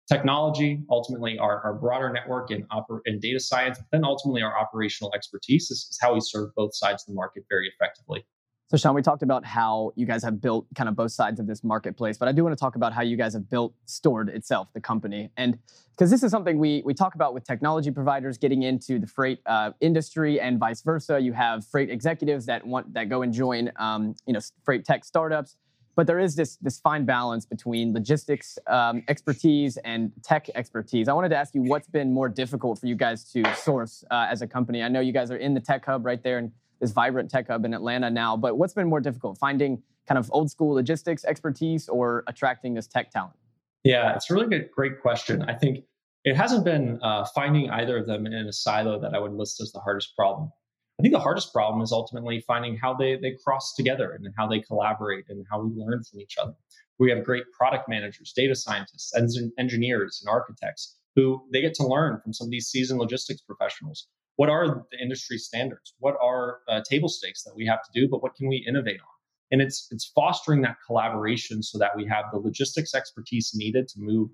technology, 0.09 0.83
ultimately 0.89 1.38
our, 1.38 1.61
our 1.61 1.73
broader 1.73 2.11
network 2.11 2.50
and, 2.50 2.67
oper- 2.69 3.01
and 3.05 3.21
data 3.21 3.39
science, 3.39 3.77
but 3.77 3.85
then 3.91 4.03
ultimately 4.03 4.41
our 4.41 4.57
operational 4.57 5.13
expertise 5.13 5.69
is, 5.69 5.88
is 5.91 6.00
how 6.01 6.13
we 6.13 6.19
serve 6.21 6.50
both 6.55 6.75
sides 6.75 7.03
of 7.03 7.07
the 7.07 7.13
market 7.13 7.43
very 7.50 7.67
effectively. 7.67 8.25
So, 8.72 8.78
Sean, 8.78 8.96
we 8.96 9.01
talked 9.01 9.22
about 9.22 9.44
how 9.44 9.92
you 9.98 10.06
guys 10.06 10.24
have 10.24 10.40
built 10.40 10.66
kind 10.75 10.88
of 10.88 10.96
both 10.96 11.12
sides 11.12 11.42
of 11.42 11.46
this 11.46 11.62
marketplace, 11.62 12.18
but 12.18 12.30
I 12.30 12.32
do 12.32 12.42
want 12.42 12.58
to 12.58 12.60
talk 12.60 12.78
about 12.78 12.94
how 12.94 13.01
you 13.01 13.18
guys 13.18 13.34
have 13.34 13.50
built 13.50 13.74
Stord 13.86 14.30
itself, 14.30 14.70
the 14.74 14.80
company, 14.80 15.30
and 15.36 15.60
because 15.90 16.10
this 16.10 16.24
is 16.24 16.32
something 16.32 16.58
we 16.58 16.82
we 16.86 16.94
talk 16.94 17.13
about 17.13 17.34
with 17.34 17.44
technology 17.44 17.92
providers 17.92 18.38
getting 18.38 18.63
into 18.63 18.98
the 18.98 19.08
freight 19.08 19.42
uh, 19.46 19.72
industry 19.82 20.40
and 20.40 20.58
vice 20.58 20.84
versa. 20.84 21.20
You 21.20 21.34
have 21.34 21.68
freight 21.68 21.90
executives 21.90 22.46
that 22.46 22.66
want 22.66 22.94
that 22.94 23.10
go 23.10 23.24
and 23.24 23.34
join, 23.34 23.74
um, 23.75 24.16
you 24.25 24.32
know, 24.32 24.40
freight 24.63 24.86
tech 24.86 25.04
startups, 25.04 25.58
but 25.98 26.08
there 26.08 26.20
is 26.20 26.38
this 26.38 26.56
this 26.62 26.80
fine 26.80 27.04
balance 27.04 27.46
between 27.46 27.94
logistics 27.94 28.58
um, 28.68 29.04
expertise 29.10 29.75
and 29.84 30.13
tech 30.24 30.48
expertise. 30.56 31.10
I 31.10 31.13
wanted 31.13 31.30
to 31.30 31.36
ask 31.36 31.54
you 31.54 31.62
what's 31.62 31.90
been 31.90 32.13
more 32.13 32.30
difficult 32.30 32.80
for 32.80 32.88
you 32.88 32.96
guys 32.96 33.25
to 33.34 33.44
source 33.54 34.06
uh, 34.10 34.28
as 34.30 34.42
a 34.42 34.48
company. 34.48 34.82
I 34.82 34.88
know 34.88 35.01
you 35.01 35.12
guys 35.12 35.30
are 35.30 35.36
in 35.36 35.54
the 35.54 35.60
tech 35.60 35.86
hub 35.86 36.06
right 36.06 36.24
there 36.24 36.40
in 36.40 36.54
this 36.81 36.91
vibrant 36.91 37.29
tech 37.29 37.47
hub 37.47 37.63
in 37.63 37.73
Atlanta 37.73 38.09
now. 38.09 38.35
But 38.35 38.57
what's 38.57 38.73
been 38.73 38.89
more 38.89 39.00
difficult, 39.00 39.38
finding 39.38 39.81
kind 40.07 40.17
of 40.17 40.29
old 40.33 40.51
school 40.51 40.73
logistics 40.73 41.23
expertise 41.23 41.88
or 41.88 42.23
attracting 42.27 42.73
this 42.73 42.88
tech 42.88 43.11
talent? 43.11 43.38
Yeah, 43.83 44.13
it's 44.15 44.29
a 44.29 44.33
really 44.33 44.47
good, 44.47 44.69
great 44.71 45.01
question. 45.01 45.43
I 45.43 45.53
think 45.53 45.85
it 46.25 46.35
hasn't 46.35 46.65
been 46.65 47.00
uh, 47.01 47.25
finding 47.33 47.69
either 47.69 47.97
of 47.97 48.07
them 48.07 48.25
in 48.25 48.33
a 48.33 48.53
silo 48.53 49.00
that 49.00 49.13
I 49.13 49.19
would 49.19 49.33
list 49.33 49.61
as 49.61 49.71
the 49.71 49.79
hardest 49.79 50.15
problem. 50.15 50.51
I 51.00 51.01
think 51.01 51.13
the 51.13 51.19
hardest 51.19 51.51
problem 51.51 51.81
is 51.81 51.91
ultimately 51.91 52.41
finding 52.41 52.77
how 52.77 52.93
they, 52.93 53.15
they 53.15 53.35
cross 53.43 53.73
together 53.73 54.11
and 54.11 54.27
how 54.38 54.47
they 54.47 54.59
collaborate 54.59 55.25
and 55.29 55.45
how 55.50 55.61
we 55.61 55.71
learn 55.75 56.03
from 56.03 56.19
each 56.19 56.35
other. 56.39 56.53
We 57.00 57.09
have 57.09 57.23
great 57.23 57.45
product 57.57 57.89
managers, 57.89 58.33
data 58.35 58.55
scientists, 58.55 59.11
engineers, 59.57 60.21
and 60.23 60.29
architects 60.29 60.97
who 61.15 61.41
they 61.51 61.61
get 61.61 61.73
to 61.75 61.88
learn 61.88 62.19
from 62.21 62.33
some 62.33 62.45
of 62.45 62.51
these 62.51 62.67
seasoned 62.67 63.00
logistics 63.00 63.41
professionals. 63.41 64.07
What 64.41 64.50
are 64.50 64.88
the 64.89 64.98
industry 65.00 65.38
standards? 65.38 65.93
What 66.00 66.15
are 66.19 66.62
uh, 66.67 66.81
table 66.89 67.10
stakes 67.10 67.43
that 67.43 67.55
we 67.55 67.63
have 67.67 67.83
to 67.83 67.91
do? 67.93 68.07
But 68.10 68.24
what 68.24 68.33
can 68.33 68.48
we 68.48 68.65
innovate 68.67 69.00
on? 69.00 69.15
And 69.51 69.62
it's 69.62 69.88
it's 69.91 70.12
fostering 70.15 70.63
that 70.63 70.77
collaboration 70.83 71.62
so 71.62 71.77
that 71.77 71.95
we 71.95 72.07
have 72.07 72.25
the 72.31 72.39
logistics 72.39 72.95
expertise 72.95 73.51
needed 73.53 73.88
to 73.89 74.00
move 74.00 74.31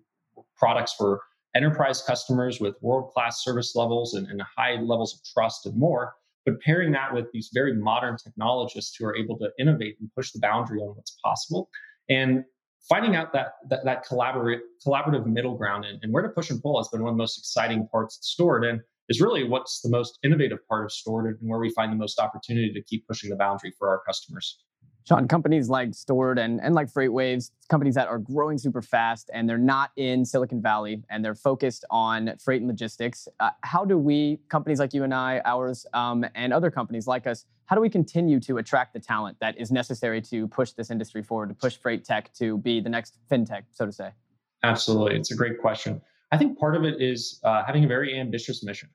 products 0.55 0.93
for 0.93 1.23
enterprise 1.57 2.01
customers 2.01 2.61
with 2.61 2.75
world 2.81 3.11
class 3.11 3.43
service 3.43 3.75
levels 3.75 4.13
and, 4.13 4.27
and 4.27 4.41
high 4.57 4.75
levels 4.75 5.13
of 5.13 5.19
trust 5.33 5.65
and 5.65 5.77
more. 5.77 6.13
But 6.45 6.61
pairing 6.61 6.93
that 6.93 7.13
with 7.13 7.25
these 7.33 7.49
very 7.53 7.73
modern 7.75 8.15
technologists 8.15 8.95
who 8.95 9.03
are 9.07 9.15
able 9.17 9.37
to 9.39 9.49
innovate 9.59 9.97
and 9.99 10.09
push 10.15 10.31
the 10.31 10.39
boundary 10.39 10.79
on 10.79 10.95
what's 10.95 11.17
possible. 11.21 11.69
And 12.07 12.45
finding 12.87 13.17
out 13.17 13.33
that 13.33 13.55
that, 13.69 13.83
that 13.83 14.05
collaborate, 14.05 14.61
collaborative 14.85 15.25
middle 15.25 15.57
ground 15.57 15.83
and, 15.83 15.99
and, 16.01 16.13
where 16.13 16.23
to 16.23 16.29
push 16.29 16.49
and 16.49 16.61
pull 16.61 16.79
has 16.79 16.87
been 16.87 17.03
one 17.03 17.09
of 17.09 17.17
the 17.17 17.21
most 17.21 17.37
exciting 17.37 17.89
parts 17.91 18.17
of 18.17 18.23
Stord 18.23 18.63
and 18.63 18.79
is 19.09 19.21
really 19.21 19.43
what's 19.43 19.81
the 19.81 19.89
most 19.89 20.19
innovative 20.23 20.59
part 20.67 20.85
of 20.85 20.91
Stord 20.91 21.27
and 21.27 21.37
where 21.41 21.59
we 21.59 21.69
find 21.71 21.91
the 21.91 21.97
most 21.97 22.19
opportunity 22.19 22.71
to 22.73 22.81
keep 22.83 23.07
pushing 23.07 23.29
the 23.29 23.35
boundary 23.35 23.73
for 23.77 23.89
our 23.89 24.01
customers. 24.05 24.59
Sean, 25.07 25.25
companies 25.25 25.69
like 25.69 25.91
Stord 25.91 26.37
and, 26.37 26.59
and 26.61 26.75
like 26.75 26.91
FreightWaves, 26.91 27.51
companies 27.69 27.95
that 27.95 28.09
are 28.09 28.17
growing 28.17 28.57
super 28.57 28.81
fast 28.81 29.29
and 29.33 29.47
they're 29.47 29.57
not 29.57 29.91
in 29.95 30.25
Silicon 30.25 30.61
Valley 30.61 31.01
and 31.09 31.23
they're 31.23 31.33
focused 31.33 31.85
on 31.89 32.33
freight 32.43 32.59
and 32.59 32.67
logistics. 32.67 33.29
Uh, 33.39 33.51
how 33.61 33.85
do 33.85 33.97
we, 33.97 34.39
companies 34.49 34.79
like 34.79 34.93
you 34.93 35.05
and 35.05 35.13
I, 35.13 35.41
ours, 35.45 35.85
um, 35.93 36.25
and 36.35 36.51
other 36.51 36.69
companies 36.69 37.07
like 37.07 37.25
us, 37.25 37.45
how 37.67 37.77
do 37.77 37.81
we 37.81 37.89
continue 37.89 38.37
to 38.41 38.57
attract 38.57 38.93
the 38.93 38.99
talent 38.99 39.37
that 39.39 39.57
is 39.57 39.71
necessary 39.71 40.21
to 40.23 40.45
push 40.49 40.71
this 40.71 40.91
industry 40.91 41.23
forward, 41.23 41.47
to 41.49 41.55
push 41.55 41.77
freight 41.77 42.03
tech 42.03 42.33
to 42.33 42.57
be 42.57 42.81
the 42.81 42.89
next 42.89 43.17
fintech, 43.31 43.63
so 43.71 43.85
to 43.85 43.93
say? 43.93 44.09
Absolutely. 44.63 45.15
It's 45.15 45.31
a 45.31 45.35
great 45.35 45.61
question. 45.61 46.01
I 46.33 46.37
think 46.37 46.59
part 46.59 46.75
of 46.75 46.83
it 46.83 47.01
is 47.01 47.39
uh, 47.45 47.63
having 47.65 47.85
a 47.85 47.87
very 47.87 48.19
ambitious 48.19 48.61
mission. 48.61 48.89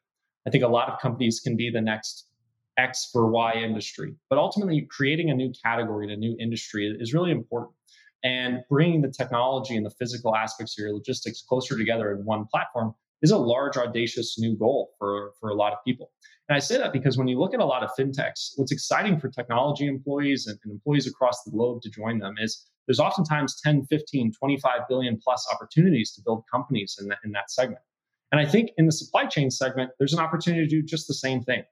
I 0.47 0.51
think 0.51 0.65
a 0.65 0.69
lot 0.69 0.89
of 0.89 0.99
companies 1.01 1.41
can 1.41 1.57
be 1.57 1.71
the 1.71 1.81
next 1.81 2.27
X 2.77 3.09
for 3.13 3.31
Y 3.31 3.55
industry. 3.55 4.15
But 4.29 4.39
ultimately, 4.39 4.87
creating 4.91 5.31
a 5.31 5.35
new 5.35 5.53
category 5.65 6.07
and 6.07 6.13
a 6.13 6.17
new 6.17 6.37
industry 6.41 6.95
is 6.99 7.13
really 7.13 7.31
important. 7.31 7.73
And 8.25 8.61
bringing 8.69 9.03
the 9.03 9.11
technology 9.11 9.77
and 9.77 9.85
the 9.85 9.91
physical 9.91 10.37
aspects 10.37 10.79
of 10.79 10.83
your 10.83 10.95
logistics 10.95 11.43
closer 11.43 11.77
together 11.77 12.13
in 12.13 12.25
one 12.25 12.47
platform 12.47 12.95
is 13.21 13.31
a 13.31 13.39
large, 13.39 13.77
audacious 13.77 14.39
new 14.39 14.57
goal 14.57 14.93
for, 14.99 15.33
for 15.41 15.51
a 15.51 15.55
lot 15.55 15.73
of 15.73 15.79
people. 15.85 16.11
And 16.49 16.57
I 16.57 16.61
say 16.61 16.77
that 16.79 16.93
because 16.93 17.17
when 17.17 17.29
you 17.29 17.39
look 17.39 17.55
at 17.55 17.61
a 17.61 17.65
lot 17.65 17.83
of 17.83 17.91
fintechs, 17.99 18.51
what's 18.57 18.73
exciting 18.73 19.19
for 19.19 19.29
technology 19.29 19.87
employees 19.87 20.47
and, 20.47 20.59
and 20.65 20.73
employees 20.73 21.07
across 21.07 21.43
the 21.45 21.51
globe 21.51 21.83
to 21.83 21.91
join 21.91 22.19
them 22.19 22.35
is 22.41 22.67
there's 22.87 23.01
oftentimes 23.01 23.61
10, 23.65 23.87
15, 23.87 24.33
25 24.33 24.81
billion 24.89 25.19
plus 25.23 25.47
opportunities 25.53 26.13
to 26.13 26.23
build 26.25 26.45
companies 26.53 26.99
in, 27.01 27.09
the, 27.09 27.17
in 27.25 27.31
that 27.33 27.51
segment. 27.51 27.83
And 28.33 28.41
I 28.41 28.47
think 28.47 28.71
in 28.79 28.87
the 28.87 28.93
supply 28.93 29.27
chain 29.27 29.51
segment, 29.51 29.91
there's 29.99 30.15
an 30.15 30.19
opportunity 30.19 30.67
to 30.67 30.69
do 30.69 30.83
just 30.83 31.07
the 31.07 31.15
same 31.15 31.43
thing 31.43 31.65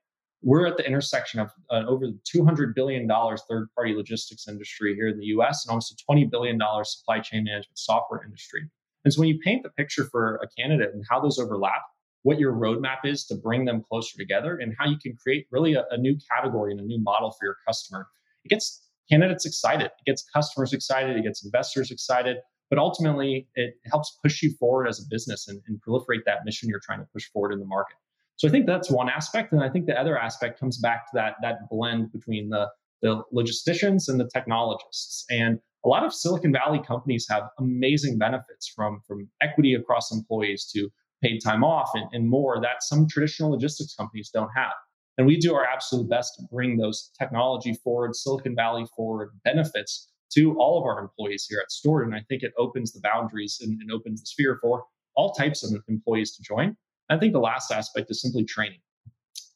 we're 0.43 0.65
at 0.65 0.77
the 0.77 0.85
intersection 0.85 1.39
of 1.39 1.51
uh, 1.69 1.83
over 1.87 2.07
$200 2.35 2.73
billion 2.73 3.07
third 3.07 3.67
party 3.75 3.93
logistics 3.93 4.47
industry 4.47 4.95
here 4.95 5.07
in 5.07 5.19
the 5.19 5.25
US 5.25 5.65
and 5.65 5.71
almost 5.71 5.91
a 5.91 6.11
$20 6.11 6.29
billion 6.29 6.59
supply 6.83 7.19
chain 7.19 7.43
management 7.43 7.77
software 7.77 8.23
industry. 8.23 8.61
And 9.05 9.13
so 9.13 9.19
when 9.19 9.29
you 9.29 9.39
paint 9.39 9.63
the 9.63 9.69
picture 9.69 10.05
for 10.05 10.39
a 10.43 10.47
candidate 10.59 10.93
and 10.93 11.03
how 11.09 11.19
those 11.19 11.39
overlap, 11.39 11.81
what 12.23 12.39
your 12.39 12.53
roadmap 12.53 12.99
is 13.03 13.25
to 13.25 13.35
bring 13.35 13.65
them 13.65 13.83
closer 13.87 14.17
together 14.17 14.57
and 14.57 14.75
how 14.77 14.87
you 14.87 14.97
can 15.01 15.15
create 15.15 15.47
really 15.51 15.73
a, 15.73 15.85
a 15.91 15.97
new 15.97 16.15
category 16.31 16.71
and 16.71 16.79
a 16.79 16.83
new 16.83 17.01
model 17.01 17.31
for 17.31 17.45
your 17.45 17.57
customer, 17.67 18.07
it 18.43 18.49
gets 18.49 18.87
candidates 19.09 19.45
excited, 19.45 19.85
it 19.85 20.05
gets 20.05 20.23
customers 20.33 20.73
excited, 20.73 21.17
it 21.17 21.23
gets 21.23 21.43
investors 21.43 21.91
excited, 21.91 22.37
but 22.71 22.79
ultimately 22.79 23.47
it 23.55 23.75
helps 23.91 24.17
push 24.23 24.41
you 24.41 24.49
forward 24.57 24.87
as 24.87 24.97
a 24.99 25.03
business 25.09 25.49
and, 25.49 25.61
and 25.67 25.79
proliferate 25.85 26.23
that 26.25 26.39
mission 26.45 26.69
you're 26.69 26.79
trying 26.79 26.99
to 26.99 27.07
push 27.13 27.29
forward 27.29 27.51
in 27.51 27.59
the 27.59 27.65
market. 27.65 27.97
So 28.37 28.47
I 28.47 28.51
think 28.51 28.65
that's 28.65 28.89
one 28.89 29.09
aspect. 29.09 29.51
And 29.51 29.61
I 29.61 29.69
think 29.69 29.87
the 29.87 29.99
other 29.99 30.17
aspect 30.17 30.57
comes 30.57 30.77
back 30.79 31.05
to 31.07 31.11
that, 31.15 31.35
that 31.41 31.69
blend 31.69 32.13
between 32.13 32.49
the, 32.49 32.69
the 33.01 33.23
logisticians 33.33 34.07
and 34.07 34.19
the 34.19 34.29
technologists. 34.33 35.25
And 35.29 35.59
a 35.83 35.89
lot 35.89 36.05
of 36.05 36.13
Silicon 36.13 36.53
Valley 36.53 36.79
companies 36.81 37.27
have 37.29 37.43
amazing 37.59 38.17
benefits 38.17 38.71
from, 38.73 39.01
from 39.05 39.29
equity 39.41 39.73
across 39.73 40.09
employees 40.11 40.65
to 40.73 40.89
paid 41.21 41.39
time 41.43 41.65
off 41.65 41.91
and, 41.93 42.05
and 42.13 42.29
more 42.29 42.61
that 42.61 42.83
some 42.83 43.05
traditional 43.05 43.51
logistics 43.51 43.93
companies 43.95 44.29
don't 44.33 44.49
have. 44.55 44.71
And 45.17 45.27
we 45.27 45.37
do 45.37 45.53
our 45.53 45.65
absolute 45.65 46.09
best 46.09 46.35
to 46.37 46.43
bring 46.49 46.77
those 46.77 47.11
technology 47.19 47.73
forward, 47.83 48.15
Silicon 48.15 48.55
Valley 48.55 48.85
forward 48.95 49.31
benefits 49.43 50.07
to 50.33 50.55
all 50.57 50.79
of 50.79 50.85
our 50.85 50.99
employees 50.99 51.45
here 51.49 51.59
at 51.59 51.69
Stord. 51.69 52.05
And 52.05 52.15
I 52.15 52.21
think 52.29 52.43
it 52.43 52.53
opens 52.57 52.91
the 52.91 53.01
boundaries 53.01 53.59
and, 53.61 53.79
and 53.81 53.91
opens 53.91 54.21
the 54.21 54.27
sphere 54.27 54.57
for 54.61 54.85
all 55.15 55.33
types 55.33 55.63
of 55.63 55.81
employees 55.87 56.35
to 56.37 56.43
join. 56.43 56.75
I 57.09 57.17
think 57.17 57.33
the 57.33 57.39
last 57.39 57.71
aspect 57.71 58.09
is 58.09 58.21
simply 58.21 58.45
training. 58.45 58.79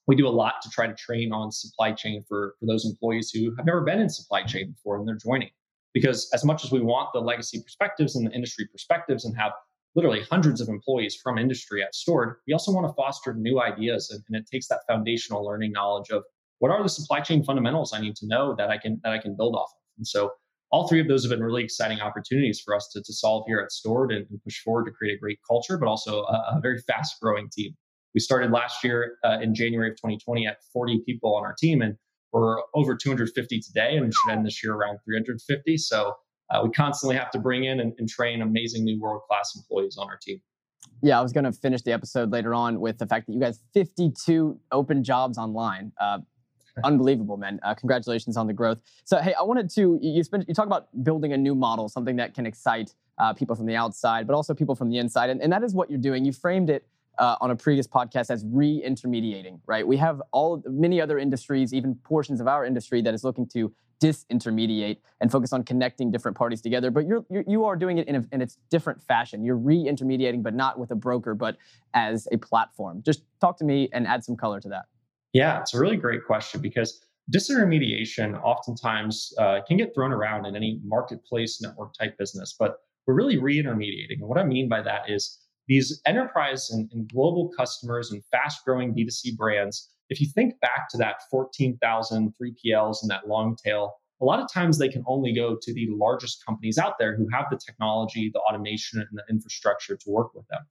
We 0.07 0.15
do 0.15 0.27
a 0.27 0.29
lot 0.29 0.55
to 0.61 0.69
try 0.69 0.87
to 0.87 0.93
train 0.93 1.31
on 1.31 1.51
supply 1.51 1.93
chain 1.93 2.23
for, 2.27 2.55
for 2.59 2.65
those 2.65 2.85
employees 2.85 3.31
who 3.31 3.55
have 3.55 3.65
never 3.65 3.81
been 3.81 3.99
in 3.99 4.09
supply 4.09 4.43
chain 4.43 4.71
before 4.71 4.97
and 4.97 5.07
they're 5.07 5.15
joining. 5.15 5.49
Because 5.93 6.29
as 6.33 6.43
much 6.43 6.65
as 6.65 6.71
we 6.71 6.81
want 6.81 7.09
the 7.13 7.21
legacy 7.21 7.61
perspectives 7.63 8.15
and 8.15 8.27
the 8.27 8.31
industry 8.31 8.67
perspectives 8.69 9.23
and 9.23 9.35
have 9.37 9.53
literally 9.95 10.21
hundreds 10.29 10.59
of 10.59 10.67
employees 10.67 11.15
from 11.15 11.37
industry 11.37 11.81
at 11.81 11.93
Stord, 11.93 12.35
we 12.45 12.53
also 12.53 12.73
want 12.73 12.85
to 12.85 12.93
foster 12.93 13.33
new 13.33 13.61
ideas. 13.61 14.11
And, 14.11 14.21
and 14.27 14.35
it 14.35 14.47
takes 14.51 14.67
that 14.67 14.81
foundational 14.89 15.45
learning 15.45 15.71
knowledge 15.71 16.09
of 16.09 16.23
what 16.59 16.69
are 16.69 16.83
the 16.83 16.89
supply 16.89 17.21
chain 17.21 17.43
fundamentals 17.43 17.93
I 17.93 18.01
need 18.01 18.15
to 18.17 18.27
know 18.27 18.53
that 18.55 18.69
I 18.69 18.77
can 18.77 18.99
that 19.03 19.13
I 19.13 19.17
can 19.17 19.35
build 19.35 19.55
off 19.55 19.69
of. 19.69 19.81
And 19.97 20.05
so 20.05 20.33
all 20.71 20.87
three 20.87 20.99
of 20.99 21.07
those 21.07 21.23
have 21.23 21.29
been 21.29 21.43
really 21.43 21.63
exciting 21.63 22.01
opportunities 22.01 22.59
for 22.59 22.75
us 22.75 22.89
to, 22.93 23.01
to 23.01 23.13
solve 23.13 23.45
here 23.47 23.59
at 23.59 23.69
Stord 23.69 24.11
and, 24.13 24.25
and 24.29 24.43
push 24.43 24.59
forward 24.61 24.85
to 24.85 24.91
create 24.91 25.15
a 25.15 25.19
great 25.19 25.39
culture, 25.47 25.77
but 25.77 25.87
also 25.87 26.23
a, 26.23 26.57
a 26.57 26.59
very 26.61 26.79
fast 26.79 27.15
growing 27.21 27.49
team. 27.51 27.75
We 28.13 28.19
started 28.19 28.51
last 28.51 28.83
year 28.83 29.17
uh, 29.23 29.39
in 29.41 29.53
January 29.53 29.89
of 29.89 29.95
2020 29.97 30.47
at 30.47 30.57
40 30.73 31.01
people 31.05 31.35
on 31.35 31.43
our 31.43 31.53
team, 31.53 31.81
and 31.81 31.95
we're 32.31 32.57
over 32.73 32.95
250 32.95 33.61
today, 33.61 33.95
and 33.95 34.13
should 34.13 34.31
end 34.31 34.45
this 34.45 34.63
year 34.63 34.73
around 34.73 34.99
350. 35.05 35.77
So 35.77 36.13
uh, 36.49 36.61
we 36.63 36.69
constantly 36.71 37.15
have 37.15 37.31
to 37.31 37.39
bring 37.39 37.63
in 37.63 37.79
and, 37.79 37.93
and 37.97 38.07
train 38.07 38.41
amazing 38.41 38.83
new 38.83 38.99
world 38.99 39.21
class 39.29 39.53
employees 39.55 39.97
on 39.97 40.07
our 40.07 40.17
team. 40.21 40.41
Yeah, 41.01 41.19
I 41.19 41.21
was 41.21 41.33
going 41.33 41.43
to 41.45 41.51
finish 41.51 41.81
the 41.81 41.91
episode 41.91 42.31
later 42.31 42.53
on 42.53 42.79
with 42.79 42.97
the 42.97 43.07
fact 43.07 43.27
that 43.27 43.33
you 43.33 43.39
guys 43.39 43.59
52 43.73 44.59
open 44.71 45.03
jobs 45.03 45.37
online. 45.37 45.91
Uh, 45.99 46.19
unbelievable, 46.83 47.37
man. 47.37 47.59
Uh, 47.63 47.73
congratulations 47.73 48.37
on 48.37 48.47
the 48.47 48.53
growth. 48.53 48.79
So, 49.03 49.17
hey, 49.17 49.33
I 49.33 49.43
wanted 49.43 49.69
to 49.71 49.99
you 50.01 50.23
spend 50.23 50.45
you 50.47 50.53
talk 50.53 50.67
about 50.67 50.87
building 51.03 51.33
a 51.33 51.37
new 51.37 51.55
model, 51.55 51.89
something 51.89 52.15
that 52.17 52.33
can 52.33 52.45
excite 52.45 52.93
uh, 53.17 53.33
people 53.33 53.55
from 53.55 53.65
the 53.65 53.75
outside, 53.75 54.27
but 54.27 54.35
also 54.35 54.53
people 54.53 54.75
from 54.75 54.89
the 54.89 54.97
inside, 54.97 55.29
and, 55.29 55.41
and 55.41 55.51
that 55.51 55.63
is 55.63 55.73
what 55.73 55.89
you're 55.89 55.99
doing. 55.99 56.25
You 56.25 56.33
framed 56.33 56.69
it 56.69 56.85
uh, 57.17 57.35
on 57.41 57.51
a 57.51 57.55
previous 57.55 57.87
podcast 57.87 58.29
as 58.29 58.43
re-intermediating, 58.45 59.61
right? 59.65 59.87
We 59.87 59.97
have 59.97 60.21
all 60.31 60.61
many 60.65 60.99
other 60.99 61.17
industries, 61.17 61.73
even 61.73 61.95
portions 61.95 62.41
of 62.41 62.47
our 62.47 62.65
industry 62.65 63.01
that 63.03 63.13
is 63.13 63.23
looking 63.23 63.47
to 63.47 63.71
disintermediate 64.01 64.97
and 65.21 65.31
focus 65.31 65.53
on 65.53 65.63
connecting 65.63 66.11
different 66.11 66.35
parties 66.35 66.61
together. 66.61 66.91
But 66.91 67.07
you're, 67.07 67.25
you're 67.29 67.43
you 67.47 67.65
are 67.65 67.75
doing 67.75 67.97
it 67.97 68.07
in, 68.07 68.15
a, 68.15 68.25
in 68.31 68.41
its 68.41 68.57
different 68.69 69.01
fashion. 69.01 69.43
You're 69.45 69.57
re-intermediating, 69.57 70.43
but 70.43 70.53
not 70.53 70.77
with 70.77 70.91
a 70.91 70.95
broker, 70.95 71.33
but 71.33 71.57
as 71.93 72.27
a 72.31 72.37
platform. 72.37 73.01
Just 73.05 73.23
talk 73.39 73.57
to 73.59 73.63
me 73.63 73.89
and 73.93 74.05
add 74.05 74.23
some 74.23 74.35
color 74.35 74.59
to 74.59 74.69
that. 74.69 74.85
Yeah, 75.35 75.59
it's 75.59 75.73
a 75.73 75.79
really 75.81 75.97
great 75.97 76.23
question 76.23 76.61
because 76.61 77.03
disintermediation 77.29 78.41
oftentimes 78.41 79.33
uh, 79.37 79.59
can 79.67 79.75
get 79.75 79.93
thrown 79.93 80.13
around 80.13 80.45
in 80.45 80.55
any 80.55 80.79
marketplace 80.85 81.61
network 81.61 81.93
type 81.93 82.17
business, 82.17 82.55
but 82.57 82.77
we're 83.05 83.15
really 83.15 83.37
re-intermediating. 83.37 84.19
And 84.21 84.29
what 84.29 84.37
I 84.37 84.45
mean 84.45 84.69
by 84.69 84.81
that 84.83 85.09
is 85.09 85.37
these 85.67 86.01
enterprise 86.05 86.69
and, 86.69 86.89
and 86.93 87.11
global 87.11 87.49
customers 87.49 88.13
and 88.13 88.23
fast 88.31 88.63
growing 88.63 88.95
D2C 88.95 89.35
brands, 89.35 89.89
if 90.09 90.21
you 90.21 90.27
think 90.27 90.57
back 90.61 90.87
to 90.91 90.97
that 90.99 91.15
14,000 91.29 92.33
3PLs 92.41 92.99
and 93.01 93.11
that 93.11 93.27
long 93.27 93.57
tail, 93.61 93.95
a 94.21 94.25
lot 94.25 94.39
of 94.39 94.49
times 94.49 94.77
they 94.77 94.87
can 94.87 95.03
only 95.05 95.33
go 95.33 95.57
to 95.61 95.73
the 95.73 95.89
largest 95.89 96.45
companies 96.45 96.77
out 96.77 96.93
there 96.97 97.13
who 97.13 97.27
have 97.33 97.47
the 97.51 97.57
technology, 97.57 98.31
the 98.33 98.39
automation, 98.39 99.01
and 99.01 99.09
the 99.11 99.23
infrastructure 99.29 99.97
to 99.97 100.09
work 100.09 100.33
with 100.33 100.47
them. 100.47 100.61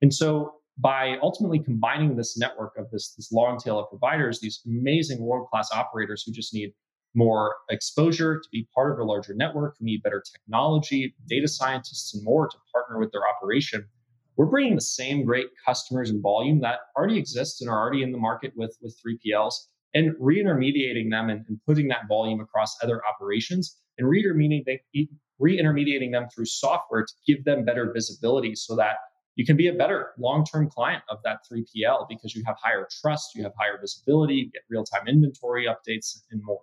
And 0.00 0.14
so 0.14 0.61
by 0.78 1.16
ultimately 1.22 1.58
combining 1.58 2.16
this 2.16 2.38
network 2.38 2.72
of 2.76 2.90
this, 2.90 3.14
this 3.14 3.30
long 3.30 3.58
tail 3.58 3.78
of 3.78 3.88
providers, 3.90 4.40
these 4.40 4.60
amazing 4.66 5.20
world 5.20 5.48
class 5.50 5.70
operators 5.72 6.22
who 6.24 6.32
just 6.32 6.54
need 6.54 6.72
more 7.14 7.56
exposure 7.70 8.36
to 8.36 8.48
be 8.50 8.66
part 8.74 8.92
of 8.92 8.98
a 8.98 9.04
larger 9.04 9.34
network, 9.34 9.76
who 9.78 9.84
need 9.84 10.02
better 10.02 10.22
technology, 10.34 11.14
data 11.28 11.46
scientists, 11.46 12.14
and 12.14 12.24
more 12.24 12.48
to 12.48 12.56
partner 12.72 12.98
with 12.98 13.12
their 13.12 13.22
operation. 13.28 13.84
We're 14.36 14.46
bringing 14.46 14.74
the 14.74 14.80
same 14.80 15.24
great 15.26 15.48
customers 15.64 16.08
and 16.08 16.22
volume 16.22 16.60
that 16.62 16.80
already 16.96 17.18
exists 17.18 17.60
and 17.60 17.68
are 17.68 17.78
already 17.78 18.02
in 18.02 18.12
the 18.12 18.18
market 18.18 18.52
with, 18.56 18.76
with 18.80 18.98
3PLs 19.06 19.54
and 19.94 20.14
re-intermediating 20.18 21.10
them 21.10 21.28
and, 21.28 21.44
and 21.48 21.60
putting 21.66 21.88
that 21.88 22.08
volume 22.08 22.40
across 22.40 22.76
other 22.82 23.02
operations 23.06 23.76
and 23.98 24.08
re-intermediating, 24.08 24.78
re-intermediating 25.38 26.12
them 26.12 26.28
through 26.34 26.46
software 26.46 27.04
to 27.04 27.12
give 27.26 27.44
them 27.44 27.64
better 27.66 27.92
visibility 27.92 28.54
so 28.54 28.74
that 28.74 28.96
you 29.36 29.46
can 29.46 29.56
be 29.56 29.68
a 29.68 29.72
better 29.72 30.12
long-term 30.18 30.68
client 30.70 31.02
of 31.08 31.18
that 31.24 31.38
3PL 31.50 32.06
because 32.08 32.34
you 32.34 32.42
have 32.46 32.56
higher 32.62 32.86
trust, 33.00 33.34
you 33.34 33.42
have 33.42 33.52
higher 33.58 33.78
visibility, 33.80 34.34
you 34.34 34.50
get 34.50 34.62
real-time 34.68 35.08
inventory 35.08 35.66
updates 35.66 36.18
and 36.30 36.42
more. 36.42 36.60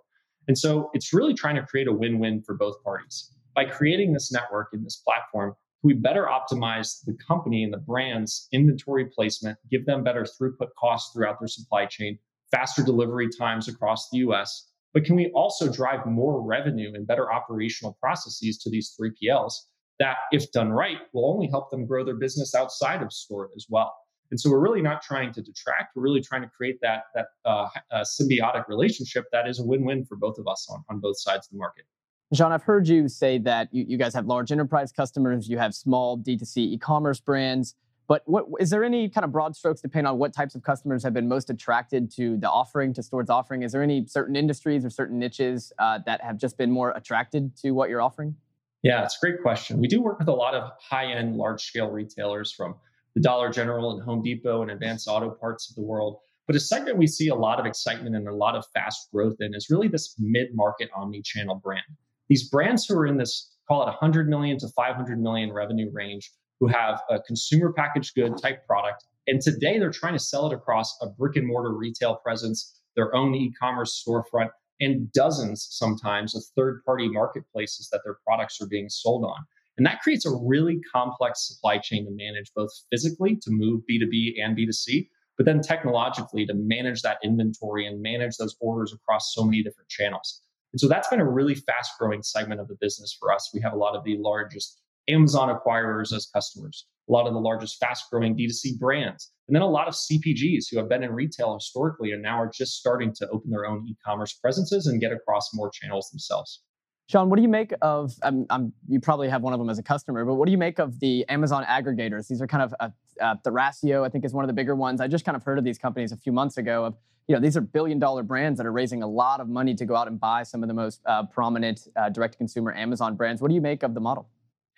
And 0.48 0.56
so 0.56 0.90
it's 0.94 1.12
really 1.12 1.34
trying 1.34 1.56
to 1.56 1.62
create 1.62 1.88
a 1.88 1.92
win-win 1.92 2.42
for 2.42 2.54
both 2.54 2.82
parties. 2.82 3.32
By 3.54 3.64
creating 3.64 4.12
this 4.12 4.32
network 4.32 4.68
and 4.72 4.84
this 4.84 5.02
platform, 5.04 5.54
we 5.82 5.94
better 5.94 6.26
optimize 6.26 7.04
the 7.04 7.16
company 7.26 7.64
and 7.64 7.72
the 7.72 7.78
brand's 7.78 8.48
inventory 8.52 9.06
placement, 9.06 9.58
give 9.70 9.86
them 9.86 10.04
better 10.04 10.24
throughput 10.24 10.68
costs 10.78 11.12
throughout 11.12 11.40
their 11.40 11.48
supply 11.48 11.86
chain, 11.86 12.18
faster 12.50 12.82
delivery 12.82 13.28
times 13.36 13.66
across 13.66 14.10
the 14.10 14.18
US. 14.18 14.70
But 14.92 15.04
can 15.04 15.16
we 15.16 15.30
also 15.30 15.72
drive 15.72 16.04
more 16.06 16.42
revenue 16.42 16.92
and 16.94 17.06
better 17.06 17.32
operational 17.32 17.96
processes 18.00 18.58
to 18.58 18.70
these 18.70 18.94
3PLs 19.00 19.54
that, 20.00 20.16
if 20.32 20.50
done 20.50 20.70
right, 20.70 20.98
will 21.12 21.32
only 21.32 21.46
help 21.46 21.70
them 21.70 21.86
grow 21.86 22.04
their 22.04 22.16
business 22.16 22.54
outside 22.54 23.02
of 23.02 23.12
store 23.12 23.50
as 23.54 23.66
well. 23.68 23.94
And 24.30 24.40
so 24.40 24.50
we're 24.50 24.60
really 24.60 24.82
not 24.82 25.02
trying 25.02 25.32
to 25.34 25.42
detract. 25.42 25.94
We're 25.94 26.02
really 26.02 26.20
trying 26.20 26.42
to 26.42 26.48
create 26.48 26.78
that 26.82 27.04
that 27.14 27.26
uh, 27.44 27.68
uh, 27.92 28.04
symbiotic 28.04 28.68
relationship 28.68 29.26
that 29.32 29.48
is 29.48 29.60
a 29.60 29.64
win-win 29.64 30.04
for 30.04 30.16
both 30.16 30.38
of 30.38 30.48
us 30.48 30.68
on, 30.70 30.82
on 30.88 31.00
both 31.00 31.20
sides 31.20 31.46
of 31.46 31.52
the 31.52 31.58
market. 31.58 31.84
Sean, 32.32 32.52
I've 32.52 32.62
heard 32.62 32.86
you 32.86 33.08
say 33.08 33.38
that 33.38 33.68
you, 33.72 33.84
you 33.88 33.96
guys 33.96 34.14
have 34.14 34.26
large 34.26 34.52
enterprise 34.52 34.92
customers, 34.92 35.48
you 35.48 35.58
have 35.58 35.74
small 35.74 36.16
D2C 36.16 36.58
e-commerce 36.58 37.20
brands. 37.20 37.74
But 38.06 38.22
what 38.26 38.46
is 38.58 38.70
there 38.70 38.82
any 38.82 39.08
kind 39.08 39.24
of 39.24 39.32
broad 39.32 39.54
strokes 39.54 39.80
depending 39.80 40.10
on 40.10 40.18
what 40.18 40.32
types 40.32 40.54
of 40.56 40.62
customers 40.62 41.02
have 41.04 41.14
been 41.14 41.28
most 41.28 41.48
attracted 41.50 42.10
to 42.16 42.36
the 42.38 42.50
offering, 42.50 42.92
to 42.94 43.02
Stord's 43.02 43.30
offering? 43.30 43.62
Is 43.62 43.72
there 43.72 43.82
any 43.82 44.06
certain 44.06 44.34
industries 44.34 44.84
or 44.84 44.90
certain 44.90 45.18
niches 45.18 45.72
uh, 45.78 46.00
that 46.06 46.20
have 46.20 46.36
just 46.36 46.56
been 46.56 46.70
more 46.70 46.90
attracted 46.92 47.56
to 47.58 47.70
what 47.70 47.88
you're 47.88 48.02
offering? 48.02 48.34
Yeah, 48.82 49.04
it's 49.04 49.16
a 49.16 49.20
great 49.20 49.42
question. 49.42 49.78
We 49.78 49.88
do 49.88 50.00
work 50.00 50.18
with 50.18 50.28
a 50.28 50.32
lot 50.32 50.54
of 50.54 50.70
high 50.80 51.12
end, 51.12 51.36
large 51.36 51.62
scale 51.62 51.90
retailers 51.90 52.52
from 52.52 52.74
the 53.14 53.20
Dollar 53.20 53.50
General 53.50 53.92
and 53.92 54.02
Home 54.02 54.22
Depot 54.22 54.62
and 54.62 54.70
Advanced 54.70 55.06
Auto 55.06 55.30
Parts 55.30 55.68
of 55.68 55.76
the 55.76 55.82
world. 55.82 56.18
But 56.46 56.56
a 56.56 56.60
segment 56.60 56.96
we 56.96 57.06
see 57.06 57.28
a 57.28 57.34
lot 57.34 57.60
of 57.60 57.66
excitement 57.66 58.16
and 58.16 58.26
a 58.26 58.34
lot 58.34 58.56
of 58.56 58.64
fast 58.72 59.08
growth 59.12 59.36
in 59.40 59.54
is 59.54 59.68
really 59.70 59.88
this 59.88 60.14
mid 60.18 60.48
market 60.54 60.88
omni 60.96 61.22
channel 61.22 61.56
brand. 61.56 61.84
These 62.28 62.48
brands 62.48 62.86
who 62.86 62.96
are 62.96 63.06
in 63.06 63.18
this, 63.18 63.54
call 63.68 63.82
it 63.82 63.86
100 63.86 64.28
million 64.28 64.58
to 64.58 64.68
500 64.68 65.20
million 65.20 65.52
revenue 65.52 65.90
range, 65.92 66.30
who 66.58 66.66
have 66.66 67.02
a 67.10 67.20
consumer 67.20 67.72
packaged 67.72 68.14
good 68.14 68.36
type 68.40 68.66
product. 68.66 69.04
And 69.26 69.40
today 69.40 69.78
they're 69.78 69.90
trying 69.90 70.14
to 70.14 70.18
sell 70.18 70.50
it 70.50 70.54
across 70.54 70.96
a 71.02 71.06
brick 71.08 71.36
and 71.36 71.46
mortar 71.46 71.72
retail 71.72 72.16
presence, 72.16 72.80
their 72.96 73.14
own 73.14 73.34
e 73.34 73.52
commerce 73.60 74.02
storefront, 74.02 74.50
and 74.80 75.12
dozens 75.12 75.66
sometimes 75.70 76.34
of 76.34 76.42
third 76.56 76.82
party 76.84 77.08
marketplaces 77.08 77.88
that 77.90 78.00
their 78.04 78.18
products 78.26 78.60
are 78.60 78.66
being 78.66 78.88
sold 78.88 79.24
on. 79.24 79.44
And 79.76 79.86
that 79.86 80.00
creates 80.00 80.26
a 80.26 80.30
really 80.30 80.80
complex 80.92 81.46
supply 81.46 81.78
chain 81.78 82.04
to 82.04 82.10
manage 82.10 82.52
both 82.54 82.70
physically 82.90 83.36
to 83.36 83.50
move 83.50 83.82
B2B 83.90 84.42
and 84.42 84.56
B2C, 84.56 85.08
but 85.36 85.46
then 85.46 85.62
technologically 85.62 86.44
to 86.46 86.54
manage 86.54 87.02
that 87.02 87.18
inventory 87.24 87.86
and 87.86 88.02
manage 88.02 88.36
those 88.36 88.56
orders 88.60 88.92
across 88.92 89.32
so 89.34 89.44
many 89.44 89.62
different 89.62 89.88
channels. 89.88 90.42
And 90.72 90.80
so 90.80 90.86
that's 90.86 91.08
been 91.08 91.20
a 91.20 91.28
really 91.28 91.54
fast 91.54 91.92
growing 91.98 92.22
segment 92.22 92.60
of 92.60 92.68
the 92.68 92.76
business 92.80 93.16
for 93.18 93.32
us. 93.32 93.50
We 93.54 93.60
have 93.62 93.72
a 93.72 93.78
lot 93.78 93.96
of 93.96 94.04
the 94.04 94.16
largest 94.18 94.80
Amazon 95.08 95.54
acquirers 95.54 96.12
as 96.12 96.28
customers, 96.32 96.86
a 97.08 97.12
lot 97.12 97.26
of 97.26 97.34
the 97.34 97.40
largest 97.40 97.78
fast 97.78 98.04
growing 98.10 98.36
D2C 98.36 98.78
brands, 98.78 99.32
and 99.48 99.54
then 99.54 99.62
a 99.62 99.68
lot 99.68 99.88
of 99.88 99.94
CPGs 99.94 100.66
who 100.70 100.78
have 100.78 100.88
been 100.88 101.02
in 101.02 101.12
retail 101.12 101.54
historically 101.54 102.12
and 102.12 102.22
now 102.22 102.40
are 102.40 102.50
just 102.52 102.74
starting 102.78 103.12
to 103.16 103.28
open 103.28 103.50
their 103.50 103.66
own 103.66 103.86
e 103.88 103.96
commerce 104.04 104.32
presences 104.34 104.86
and 104.86 105.00
get 105.00 105.12
across 105.12 105.50
more 105.54 105.70
channels 105.70 106.08
themselves. 106.10 106.62
Sean, 107.10 107.28
what 107.28 107.36
do 107.36 107.42
you 107.42 107.48
make 107.48 107.74
of? 107.82 108.12
Um, 108.22 108.72
you 108.88 109.00
probably 109.00 109.28
have 109.28 109.42
one 109.42 109.52
of 109.52 109.58
them 109.58 109.68
as 109.68 109.80
a 109.80 109.82
customer, 109.82 110.24
but 110.24 110.34
what 110.34 110.46
do 110.46 110.52
you 110.52 110.58
make 110.58 110.78
of 110.78 111.00
the 111.00 111.24
Amazon 111.28 111.64
aggregators? 111.64 112.28
These 112.28 112.40
are 112.40 112.46
kind 112.46 112.62
of 112.62 112.72
uh, 112.78 112.90
uh, 113.20 113.34
Thrasio, 113.44 114.06
I 114.06 114.08
think, 114.08 114.24
is 114.24 114.32
one 114.32 114.44
of 114.44 114.46
the 114.46 114.54
bigger 114.54 114.76
ones. 114.76 115.00
I 115.00 115.08
just 115.08 115.24
kind 115.24 115.34
of 115.34 115.42
heard 115.42 115.58
of 115.58 115.64
these 115.64 115.76
companies 115.76 116.12
a 116.12 116.16
few 116.16 116.30
months 116.30 116.56
ago. 116.56 116.84
Of 116.84 116.94
you 117.26 117.34
know, 117.34 117.40
these 117.40 117.56
are 117.56 117.60
billion-dollar 117.60 118.22
brands 118.22 118.58
that 118.58 118.66
are 118.66 118.72
raising 118.72 119.02
a 119.02 119.08
lot 119.08 119.40
of 119.40 119.48
money 119.48 119.74
to 119.74 119.84
go 119.84 119.96
out 119.96 120.06
and 120.06 120.20
buy 120.20 120.44
some 120.44 120.62
of 120.62 120.68
the 120.68 120.74
most 120.74 121.00
uh, 121.04 121.24
prominent 121.24 121.88
uh, 121.96 122.10
direct-to-consumer 122.10 122.74
Amazon 122.74 123.16
brands. 123.16 123.42
What 123.42 123.48
do 123.48 123.56
you 123.56 123.60
make 123.60 123.82
of 123.82 123.94
the 123.94 124.00
model? 124.00 124.28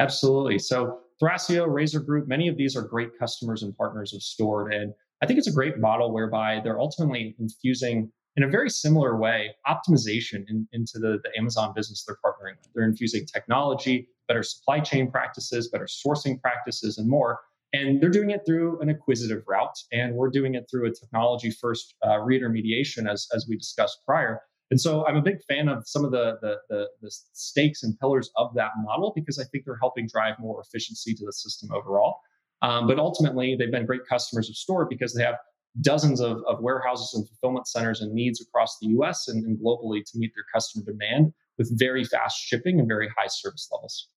Absolutely. 0.03 0.59
So 0.59 0.99
Thrasio, 1.23 1.73
Razor 1.73 2.01
Group, 2.01 2.27
many 2.27 2.49
of 2.49 2.57
these 2.57 2.77
are 2.77 2.83
great 2.83 3.17
customers 3.19 3.63
and 3.63 3.77
partners 3.77 4.13
of 4.13 4.21
Stord, 4.21 4.75
and 4.75 4.93
I 5.23 5.27
think 5.27 5.39
it's 5.39 5.47
a 5.47 5.53
great 5.53 5.79
model 5.79 6.13
whereby 6.13 6.61
they're 6.63 6.81
ultimately 6.81 7.37
infusing 7.39 8.11
in 8.37 8.43
a 8.43 8.49
very 8.49 8.71
similar 8.71 9.17
way, 9.17 9.51
optimization 9.69 10.45
in, 10.49 10.67
into 10.73 10.99
the, 10.99 11.21
the 11.23 11.31
Amazon 11.39 11.73
business 11.77 12.05
they're 12.05 12.17
partnering 12.25 12.57
with. 12.59 12.71
They're 12.75 12.85
infusing 12.85 13.27
technology, 13.27 14.09
better 14.27 14.43
supply 14.43 14.81
chain 14.81 15.11
practices, 15.11 15.69
better 15.69 15.87
sourcing 15.87 16.41
practices, 16.41 16.99
and 16.99 17.09
more. 17.09 17.41
And 17.75 18.01
they're 18.01 18.11
doing 18.11 18.31
it 18.31 18.43
through 18.45 18.81
an 18.81 18.89
acquisitive 18.89 19.45
route, 19.47 19.79
and 19.93 20.15
we're 20.15 20.31
doing 20.31 20.55
it 20.55 20.67
through 20.71 20.87
a 20.87 20.95
technology 20.95 21.51
first 21.51 21.95
uh, 22.03 22.19
reintermediation, 22.19 23.09
as, 23.09 23.29
as 23.35 23.47
we 23.49 23.57
discussed 23.57 23.99
prior. 24.05 24.41
And 24.73 24.81
so 24.81 25.07
I'm 25.07 25.17
a 25.17 25.21
big 25.21 25.37
fan 25.47 25.69
of 25.69 25.87
some 25.87 26.03
of 26.03 26.13
the, 26.13 26.39
the, 26.41 26.57
the, 26.71 26.89
the, 27.03 27.11
stakes 27.35 27.83
and 27.83 27.95
pillars 28.01 28.31
of 28.37 28.55
that 28.55 28.71
model 28.79 29.13
because 29.15 29.39
I 29.39 29.45
think 29.45 29.67
they're 29.67 29.77
helping 29.83 30.09
drive 30.11 30.39
more 30.39 30.63
efficiency 30.63 31.13
to 31.13 31.27
the 31.27 31.33
system 31.35 31.69
overall. 31.75 32.21
Um, 32.63 32.87
but 32.87 32.99
ultimately, 32.99 33.55
they've 33.55 33.71
been 33.71 33.85
great 33.85 34.07
customers 34.09 34.49
of 34.49 34.57
Stord 34.57 34.89
because 34.89 35.13
they 35.13 35.23
have 35.25 35.35
dozens 35.83 36.23
of, 36.23 36.39
of 36.49 36.63
warehouses 36.63 37.13
and 37.13 37.29
fulfillment 37.29 37.69
centers 37.69 38.01
and 38.01 38.15
needs 38.15 38.41
across 38.41 38.79
the 38.81 38.87
US 38.99 39.29
and, 39.29 39.45
and 39.45 39.59
globally 39.59 40.03
to 40.11 40.19
meet 40.19 40.33
their 40.35 40.47
customer 40.55 40.87
demand 40.87 41.35
with 41.59 41.79
very 41.79 42.05
fast 42.05 42.41
shipping 42.41 42.81
and 42.81 42.89
very 42.89 43.11
high 43.19 43.29
service 43.29 43.69
levels. 43.71 44.09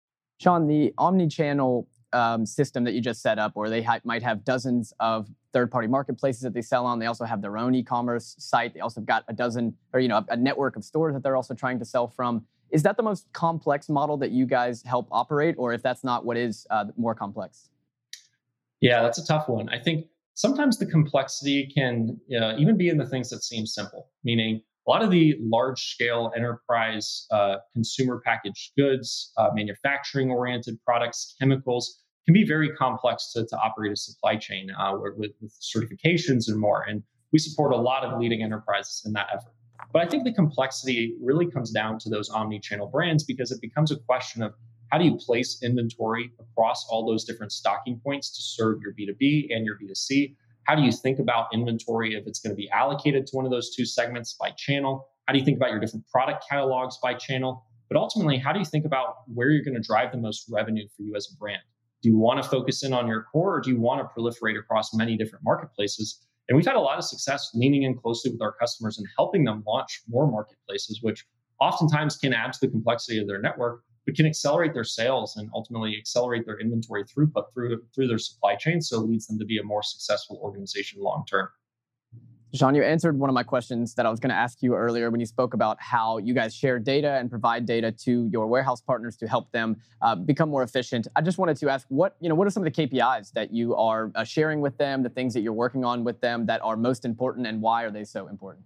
Sean, 0.42 0.68
the 0.68 0.94
omni-channel 0.98 1.86
um, 2.16 2.46
system 2.46 2.84
that 2.86 2.94
you 2.94 3.02
just 3.02 3.22
set 3.22 3.38
up, 3.38 3.52
or 3.56 3.70
they 3.70 3.84
ha- 3.84 4.00
might 4.04 4.24
have 4.24 4.46
dozens 4.46 4.94
of 5.00 5.28
third-party 5.54 5.88
marketplaces 5.88 6.42
that 6.42 6.54
they 6.54 6.62
sell 6.62 6.86
on. 6.86 6.98
They 6.98 7.06
also 7.06 7.26
have 7.26 7.42
their 7.42 7.58
own 7.58 7.76
e-commerce 7.76 8.36
site. 8.40 8.74
They 8.74 8.80
also 8.80 9.02
have 9.02 9.06
got 9.06 9.26
a 9.28 9.34
dozen, 9.34 9.76
or 9.94 10.00
you 10.00 10.08
know, 10.08 10.24
a, 10.30 10.38
network 10.38 10.76
of 10.76 10.84
stores 10.84 11.14
that 11.14 11.24
they're 11.24 11.36
also 11.36 11.54
trying 11.54 11.78
to 11.80 11.86
sell 11.86 12.08
from. 12.08 12.46
Is 12.72 12.84
that 12.84 12.98
the 12.98 13.04
most 13.04 13.32
complex 13.34 13.90
model 13.90 14.18
that 14.18 14.32
you 14.32 14.46
guys 14.46 14.82
help 14.84 15.08
operate, 15.12 15.56
or 15.58 15.74
if 15.74 15.84
that's 15.84 16.04
not, 16.04 16.26
what 16.26 16.38
is 16.38 16.66
uh, 16.70 16.86
more 16.98 17.14
complex? 17.14 17.70
Yeah, 18.82 19.02
that's 19.04 19.18
a 19.18 19.26
tough 19.26 19.48
one. 19.48 19.70
I 19.70 19.80
think 19.80 20.08
sometimes 20.34 20.78
the 20.78 20.86
complexity 20.86 21.68
can 21.68 22.20
uh, 22.42 22.56
even 22.58 22.78
be 22.78 22.90
in 22.90 22.98
the 22.98 23.06
things 23.06 23.30
that 23.30 23.44
seem 23.44 23.66
simple, 23.66 24.10
meaning 24.24 24.62
a 24.88 24.92
lot 24.92 25.02
of 25.02 25.10
the 25.10 25.36
large 25.42 25.82
scale 25.82 26.32
enterprise 26.36 27.26
uh, 27.32 27.56
consumer 27.74 28.22
packaged 28.24 28.74
goods, 28.78 29.32
uh, 29.38 29.50
manufacturing 29.54 30.30
oriented 30.30 30.78
products, 30.86 31.36
chemicals 31.40 32.04
can 32.26 32.34
be 32.34 32.46
very 32.46 32.70
complex 32.72 33.32
to, 33.34 33.46
to 33.46 33.58
operate 33.58 33.92
a 33.92 33.96
supply 33.96 34.36
chain 34.36 34.70
uh, 34.72 34.98
with, 35.18 35.34
with 35.40 35.54
certifications 35.62 36.48
and 36.48 36.60
more. 36.60 36.84
And 36.88 37.04
we 37.32 37.40
support 37.40 37.72
a 37.72 37.78
lot 37.78 38.04
of 38.04 38.20
leading 38.20 38.42
enterprises 38.42 39.04
in 39.06 39.14
that 39.14 39.28
effort. 39.34 39.54
But 39.94 40.02
I 40.02 40.10
think 40.10 40.24
the 40.24 40.34
complexity 40.34 41.16
really 41.22 41.50
comes 41.50 41.72
down 41.72 42.00
to 42.00 42.10
those 42.10 42.30
omni 42.30 42.60
channel 42.60 42.88
brands 42.88 43.24
because 43.24 43.52
it 43.52 43.62
becomes 43.62 43.92
a 43.92 43.98
question 43.98 44.42
of 44.42 44.54
how 44.92 44.98
do 44.98 45.06
you 45.06 45.18
place 45.18 45.62
inventory 45.64 46.32
across 46.40 46.86
all 46.90 47.06
those 47.06 47.26
different 47.26 47.52
stocking 47.52 48.00
points 48.04 48.30
to 48.36 48.42
serve 48.42 48.80
your 48.82 48.94
B2B 48.94 49.56
and 49.56 49.66
your 49.66 49.78
B2C? 49.78 50.36
How 50.64 50.76
do 50.76 50.82
you 50.82 50.92
think 50.92 51.20
about 51.20 51.48
inventory 51.54 52.16
if 52.16 52.26
it's 52.28 52.40
going 52.40 52.52
to 52.52 52.56
be 52.56 52.70
allocated 52.72 53.28
to 53.28 53.36
one 53.36 53.46
of 53.46 53.52
those 53.52 53.76
two 53.76 53.86
segments 53.86 54.34
by 54.34 54.52
channel? 54.52 55.08
How 55.28 55.34
do 55.34 55.40
you 55.40 55.46
think 55.46 55.58
about 55.58 55.72
your 55.72 55.80
different 55.80 56.08
product 56.08 56.46
catalogs 56.50 56.98
by 57.02 57.14
channel? 57.14 57.66
But 57.90 57.98
ultimately, 57.98 58.38
how 58.38 58.52
do 58.52 58.60
you 58.60 58.66
think 58.66 58.86
about 58.86 59.18
where 59.34 59.50
you're 59.50 59.64
going 59.64 59.76
to 59.76 59.86
drive 59.86 60.12
the 60.12 60.18
most 60.18 60.46
revenue 60.50 60.88
for 60.96 61.04
you 61.04 61.16
as 61.16 61.30
a 61.32 61.38
brand? 61.38 61.62
Do 62.06 62.12
you 62.12 62.20
want 62.20 62.44
to 62.44 62.48
focus 62.48 62.84
in 62.84 62.94
on 62.94 63.08
your 63.08 63.24
core 63.24 63.56
or 63.56 63.60
do 63.60 63.72
you 63.72 63.80
want 63.80 64.00
to 64.00 64.08
proliferate 64.14 64.60
across 64.60 64.94
many 64.94 65.18
different 65.18 65.44
marketplaces? 65.44 66.24
And 66.48 66.56
we've 66.56 66.64
had 66.64 66.76
a 66.76 66.80
lot 66.80 67.00
of 67.00 67.04
success 67.04 67.50
leaning 67.56 67.82
in 67.82 67.96
closely 67.96 68.30
with 68.30 68.44
our 68.44 68.52
customers 68.52 69.00
and 69.00 69.08
helping 69.18 69.44
them 69.44 69.64
launch 69.66 70.04
more 70.08 70.30
marketplaces, 70.30 71.00
which 71.02 71.26
oftentimes 71.60 72.16
can 72.16 72.32
add 72.32 72.54
to 72.54 72.60
the 72.62 72.68
complexity 72.68 73.18
of 73.18 73.26
their 73.26 73.42
network, 73.42 73.82
but 74.06 74.14
can 74.14 74.28
accelerate 74.28 74.76
their 74.76 74.84
sales 74.84 75.36
and 75.38 75.50
ultimately 75.56 75.98
accelerate 75.98 76.46
their 76.46 76.60
inventory 76.60 77.04
throughput 77.06 77.52
through 77.52 77.82
through 77.96 78.08
their 78.08 78.20
supply 78.20 78.56
chain 78.56 78.82
so 78.82 79.02
it 79.02 79.08
leads 79.10 79.26
them 79.26 79.40
to 79.40 79.46
be 79.46 79.58
a 79.58 79.64
more 79.64 79.82
successful 79.82 80.40
organization 80.44 81.02
long 81.02 81.26
term 81.28 81.50
Sean, 82.56 82.74
you 82.76 82.84
answered 82.84 83.20
one 83.20 83.30
of 83.30 83.34
my 83.34 83.44
questions 83.44 83.96
that 83.96 84.06
I 84.06 84.10
was 84.10 84.20
going 84.20 84.30
to 84.30 84.36
ask 84.36 84.62
you 84.62 84.76
earlier 84.76 85.10
when 85.12 85.20
you 85.20 85.26
spoke 85.26 85.54
about 85.54 85.78
how 85.82 86.18
you 86.20 86.34
guys 86.34 86.56
share 86.56 86.80
data 86.80 87.14
and 87.14 87.30
provide 87.30 87.66
data 87.66 87.92
to 87.92 88.30
your 88.32 88.48
warehouse 88.48 88.82
partners 88.82 89.18
to 89.18 89.28
help 89.28 89.52
them 89.52 89.78
uh, 90.02 90.16
become 90.16 90.50
more 90.50 90.64
efficient. 90.64 91.08
I 91.16 91.22
just 91.22 91.38
wanted 91.38 91.58
to 91.58 91.70
ask 91.70 91.86
what 91.90 92.16
you 92.20 92.30
know 92.30 92.36
what 92.36 92.48
are 92.48 92.52
some 92.52 92.66
of 92.66 92.74
the 92.74 92.88
KPIs 92.88 93.34
that 93.34 93.52
you 93.52 93.76
are 93.76 94.12
uh, 94.16 94.24
sharing 94.24 94.62
with 94.62 94.78
them, 94.78 95.04
the 95.04 95.10
things 95.10 95.34
that 95.34 95.42
you're 95.42 95.54
working 95.54 95.84
on 95.84 96.04
with 96.04 96.22
them 96.22 96.46
that 96.46 96.62
are 96.64 96.78
most 96.78 97.04
important, 97.06 97.48
and 97.48 97.62
why 97.62 97.84
are 97.84 97.92
they 97.92 98.04
so 98.04 98.28
important? 98.28 98.66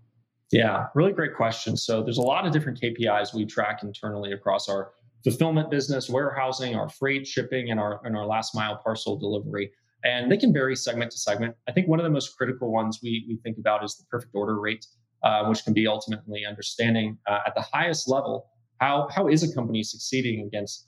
Yeah, 0.51 0.87
really 0.95 1.13
great 1.13 1.35
question. 1.35 1.77
So 1.77 2.03
there's 2.03 2.17
a 2.17 2.23
lot 2.23 2.45
of 2.45 2.51
different 2.51 2.79
KPIs 2.81 3.33
we 3.33 3.45
track 3.45 3.83
internally 3.83 4.33
across 4.33 4.67
our 4.67 4.91
fulfillment 5.23 5.69
business, 5.69 6.09
warehousing, 6.09 6.75
our 6.75 6.89
freight, 6.89 7.27
shipping, 7.27 7.71
and 7.71 7.79
our 7.79 8.01
and 8.05 8.15
our 8.15 8.25
last 8.25 8.55
mile 8.55 8.77
parcel 8.83 9.17
delivery. 9.17 9.71
And 10.03 10.31
they 10.31 10.37
can 10.37 10.53
vary 10.53 10.75
segment 10.75 11.11
to 11.11 11.17
segment. 11.17 11.55
I 11.67 11.71
think 11.73 11.87
one 11.87 11.99
of 11.99 12.03
the 12.03 12.09
most 12.09 12.37
critical 12.37 12.71
ones 12.71 12.99
we, 13.03 13.25
we 13.27 13.37
think 13.43 13.57
about 13.57 13.83
is 13.83 13.95
the 13.97 14.05
perfect 14.09 14.33
order 14.33 14.59
rate, 14.59 14.85
uh, 15.23 15.45
which 15.45 15.63
can 15.63 15.73
be 15.73 15.87
ultimately 15.87 16.45
understanding 16.45 17.17
uh, 17.27 17.39
at 17.45 17.53
the 17.55 17.61
highest 17.61 18.09
level 18.09 18.47
how, 18.79 19.07
how 19.11 19.27
is 19.27 19.43
a 19.43 19.53
company 19.53 19.83
succeeding 19.83 20.45
against 20.47 20.87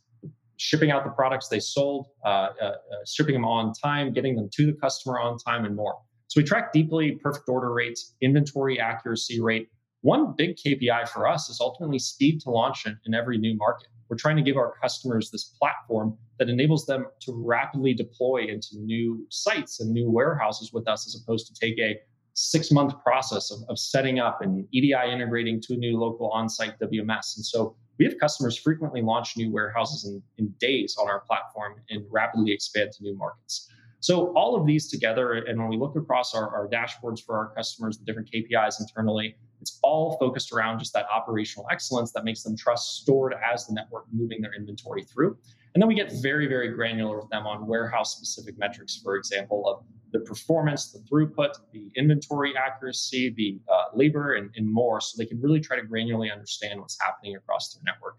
shipping 0.58 0.92
out 0.92 1.04
the 1.04 1.10
products 1.10 1.48
they 1.48 1.60
sold, 1.60 2.08
uh, 2.24 2.28
uh, 2.30 2.66
uh, 2.66 2.76
shipping 3.06 3.34
them 3.34 3.46
on 3.46 3.74
time, 3.74 4.14
getting 4.14 4.36
them 4.36 4.50
to 4.54 4.68
the 4.68 4.74
customer 4.74 5.20
on 5.20 5.38
time, 5.38 5.66
and 5.66 5.76
more. 5.76 5.96
So 6.28 6.40
we 6.40 6.46
track 6.46 6.72
deeply 6.72 7.20
perfect 7.22 7.50
order 7.50 7.74
rates, 7.74 8.16
inventory 8.22 8.80
accuracy 8.80 9.42
rate. 9.42 9.70
One 10.02 10.34
big 10.36 10.58
KPI 10.58 11.10
for 11.10 11.28
us 11.28 11.50
is 11.50 11.60
ultimately 11.62 12.00
speed 12.00 12.42
to 12.42 12.50
launch 12.50 12.86
in, 12.86 13.14
every 13.14 13.38
new 13.38 13.56
market. 13.56 13.88
We're 14.10 14.18
trying 14.18 14.36
to 14.38 14.42
give 14.42 14.58
our 14.58 14.74
customers 14.82 15.30
this 15.30 15.44
platform 15.44 16.18
that 16.40 16.50
enables 16.50 16.86
them 16.86 17.06
to 17.22 17.34
rapidly 17.34 17.94
deploy 17.94 18.46
into 18.48 18.80
new 18.80 19.26
sites 19.30 19.80
and 19.80 19.92
new 19.92 20.10
warehouses 20.10 20.74
with 20.74 20.88
us, 20.88 21.08
as 21.08 21.22
opposed 21.22 21.48
to 21.48 21.54
take 21.54 21.78
a 21.80 22.00
six 22.34 22.72
month 22.72 22.94
process 23.04 23.52
of, 23.52 23.60
of 23.70 23.78
setting 23.78 24.20
up 24.20 24.42
and 24.42 24.68
EDI 24.72 25.12
integrating 25.12 25.62
to 25.62 25.74
a 25.74 25.78
new 25.78 25.98
local 25.98 26.30
on 26.32 26.50
site 26.50 26.80
WMS. 26.80 27.38
And 27.38 27.46
so 27.46 27.76
we 28.00 28.06
have 28.06 28.16
customers 28.20 28.58
frequently 28.58 29.04
launch 29.04 29.38
new 29.38 29.52
warehouses 29.52 30.06
in, 30.06 30.24
in 30.40 30.52
days 30.60 30.98
on 31.00 31.08
our 31.08 31.20
platform 31.20 31.76
and 31.92 32.04
rapidly 32.10 32.52
expand 32.52 32.92
to 32.94 33.04
new 33.04 33.16
markets. 33.16 33.70
So 34.00 34.34
all 34.34 34.60
of 34.60 34.66
these 34.66 34.90
together, 34.90 35.34
and 35.34 35.60
when 35.60 35.70
we 35.70 35.78
look 35.78 35.96
across 35.96 36.34
our, 36.34 36.50
our 36.50 36.68
dashboards 36.68 37.24
for 37.24 37.38
our 37.38 37.54
customers, 37.54 38.00
the 38.00 38.06
different 38.06 38.32
KPIs 38.32 38.82
internally, 38.82 39.36
it's 39.62 39.80
all 39.84 40.18
focused 40.18 40.52
around 40.52 40.80
just 40.80 40.94
that 40.94 41.06
operational 41.14 41.68
excellence 41.72 42.12
that 42.14 42.24
makes 42.24 42.44
them 42.44 42.58
trust 42.58 43.06
Stord 43.06 43.32
as 43.54 43.68
the 43.68 43.74
network 43.74 44.06
moving 44.12 44.42
their 44.42 44.54
inventory 44.54 45.04
through. 45.04 45.38
And 45.74 45.82
then 45.82 45.88
we 45.88 45.96
get 45.96 46.12
very, 46.22 46.48
very 46.48 46.70
granular 46.70 47.18
with 47.18 47.30
them 47.30 47.48
on 47.48 47.66
warehouse 47.66 48.16
specific 48.16 48.58
metrics, 48.58 49.00
for 49.02 49.16
example, 49.16 49.70
of 49.70 49.86
the 50.12 50.20
performance, 50.20 50.92
the 50.92 51.00
throughput, 51.00 51.54
the 51.72 51.90
inventory 51.96 52.54
accuracy, 52.58 53.34
the 53.38 53.62
uh, 53.72 53.96
labor, 53.96 54.34
and, 54.34 54.50
and, 54.58 54.70
more, 54.70 55.00
so 55.00 55.16
they 55.18 55.26
can 55.26 55.40
really 55.40 55.62
try 55.62 55.80
to 55.80 55.84
granularly 55.84 56.32
understand 56.32 56.82
what's 56.82 56.98
happening 57.00 57.38
across 57.38 57.74
their 57.74 57.82
network. 57.86 58.18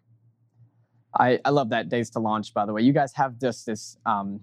I, 1.15 1.39
I 1.45 1.51
love 1.51 1.69
that 1.71 1.91
days 1.91 2.09
to 2.11 2.21
launch. 2.21 2.55
By 2.55 2.65
the 2.65 2.73
way, 2.73 2.81
you 2.81 2.95
guys 2.95 3.13
have 3.15 3.39
just 3.39 3.67
this, 3.67 3.99
um, 4.07 4.41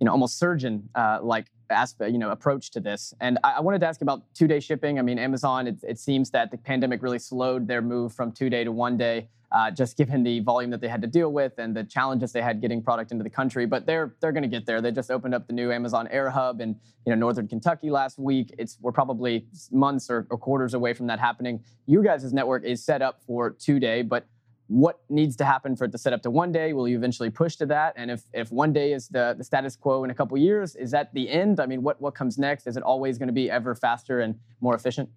you 0.00 0.06
know, 0.06 0.10
almost 0.10 0.38
surgeon 0.38 0.88
uh, 0.96 1.20
like 1.22 1.46
aspect, 1.70 2.12
you 2.12 2.18
know, 2.18 2.30
approach 2.30 2.70
to 2.72 2.80
this. 2.80 3.14
And 3.20 3.38
I, 3.44 3.52
I 3.52 3.60
wanted 3.60 3.80
to 3.80 3.86
ask 3.86 4.02
about 4.02 4.22
two 4.34 4.46
day 4.46 4.60
shipping. 4.60 4.98
I 4.98 5.02
mean, 5.02 5.18
Amazon. 5.18 5.66
It, 5.66 5.76
it 5.82 5.98
seems 5.98 6.30
that 6.30 6.50
the 6.50 6.58
pandemic 6.58 7.02
really 7.02 7.18
slowed 7.18 7.66
their 7.66 7.82
move 7.82 8.12
from 8.12 8.32
two 8.32 8.50
day 8.50 8.64
to 8.64 8.72
one 8.72 8.96
day 8.96 9.28
uh, 9.52 9.70
just 9.70 9.96
given 9.96 10.22
the 10.22 10.40
volume 10.40 10.70
that 10.70 10.80
they 10.80 10.88
had 10.88 11.00
to 11.02 11.06
deal 11.06 11.32
with 11.32 11.58
and 11.58 11.76
the 11.76 11.84
challenges 11.84 12.32
they 12.32 12.42
had 12.42 12.60
getting 12.60 12.82
product 12.82 13.12
into 13.12 13.22
the 13.22 13.30
country. 13.30 13.66
But 13.66 13.86
they're 13.86 14.14
they're 14.20 14.32
going 14.32 14.42
to 14.42 14.48
get 14.48 14.66
there. 14.66 14.80
They 14.80 14.90
just 14.90 15.10
opened 15.10 15.34
up 15.34 15.46
the 15.46 15.52
new 15.52 15.72
Amazon 15.72 16.08
Air 16.08 16.30
Hub 16.30 16.60
in 16.60 16.76
you 17.04 17.10
know 17.10 17.14
northern 17.14 17.46
Kentucky 17.48 17.90
last 17.90 18.18
week. 18.18 18.54
It's 18.58 18.78
we're 18.80 18.92
probably 18.92 19.46
months 19.70 20.10
or, 20.10 20.26
or 20.30 20.38
quarters 20.38 20.74
away 20.74 20.94
from 20.94 21.06
that 21.06 21.20
happening. 21.20 21.62
You 21.86 22.02
guys' 22.02 22.32
network 22.32 22.64
is 22.64 22.84
set 22.84 23.02
up 23.02 23.22
for 23.26 23.50
two 23.50 23.78
day, 23.78 24.02
but 24.02 24.26
what 24.68 25.00
needs 25.08 25.36
to 25.36 25.44
happen 25.44 25.76
for 25.76 25.84
it 25.84 25.92
to 25.92 25.98
set 25.98 26.12
up 26.12 26.22
to 26.22 26.30
one 26.30 26.50
day? 26.50 26.72
Will 26.72 26.88
you 26.88 26.96
eventually 26.96 27.30
push 27.30 27.56
to 27.56 27.66
that? 27.66 27.94
And 27.96 28.10
if 28.10 28.22
if 28.32 28.50
one 28.50 28.72
day 28.72 28.92
is 28.92 29.08
the, 29.08 29.34
the 29.38 29.44
status 29.44 29.76
quo 29.76 30.04
in 30.04 30.10
a 30.10 30.14
couple 30.14 30.36
years, 30.38 30.74
is 30.76 30.90
that 30.90 31.12
the 31.14 31.28
end? 31.28 31.60
I 31.60 31.66
mean, 31.66 31.82
what 31.82 32.00
what 32.00 32.14
comes 32.14 32.38
next? 32.38 32.66
Is 32.66 32.76
it 32.76 32.82
always 32.82 33.18
going 33.18 33.28
to 33.28 33.32
be 33.32 33.50
ever 33.50 33.74
faster 33.74 34.20
and 34.20 34.34
more 34.60 34.74
efficient? 34.74 35.08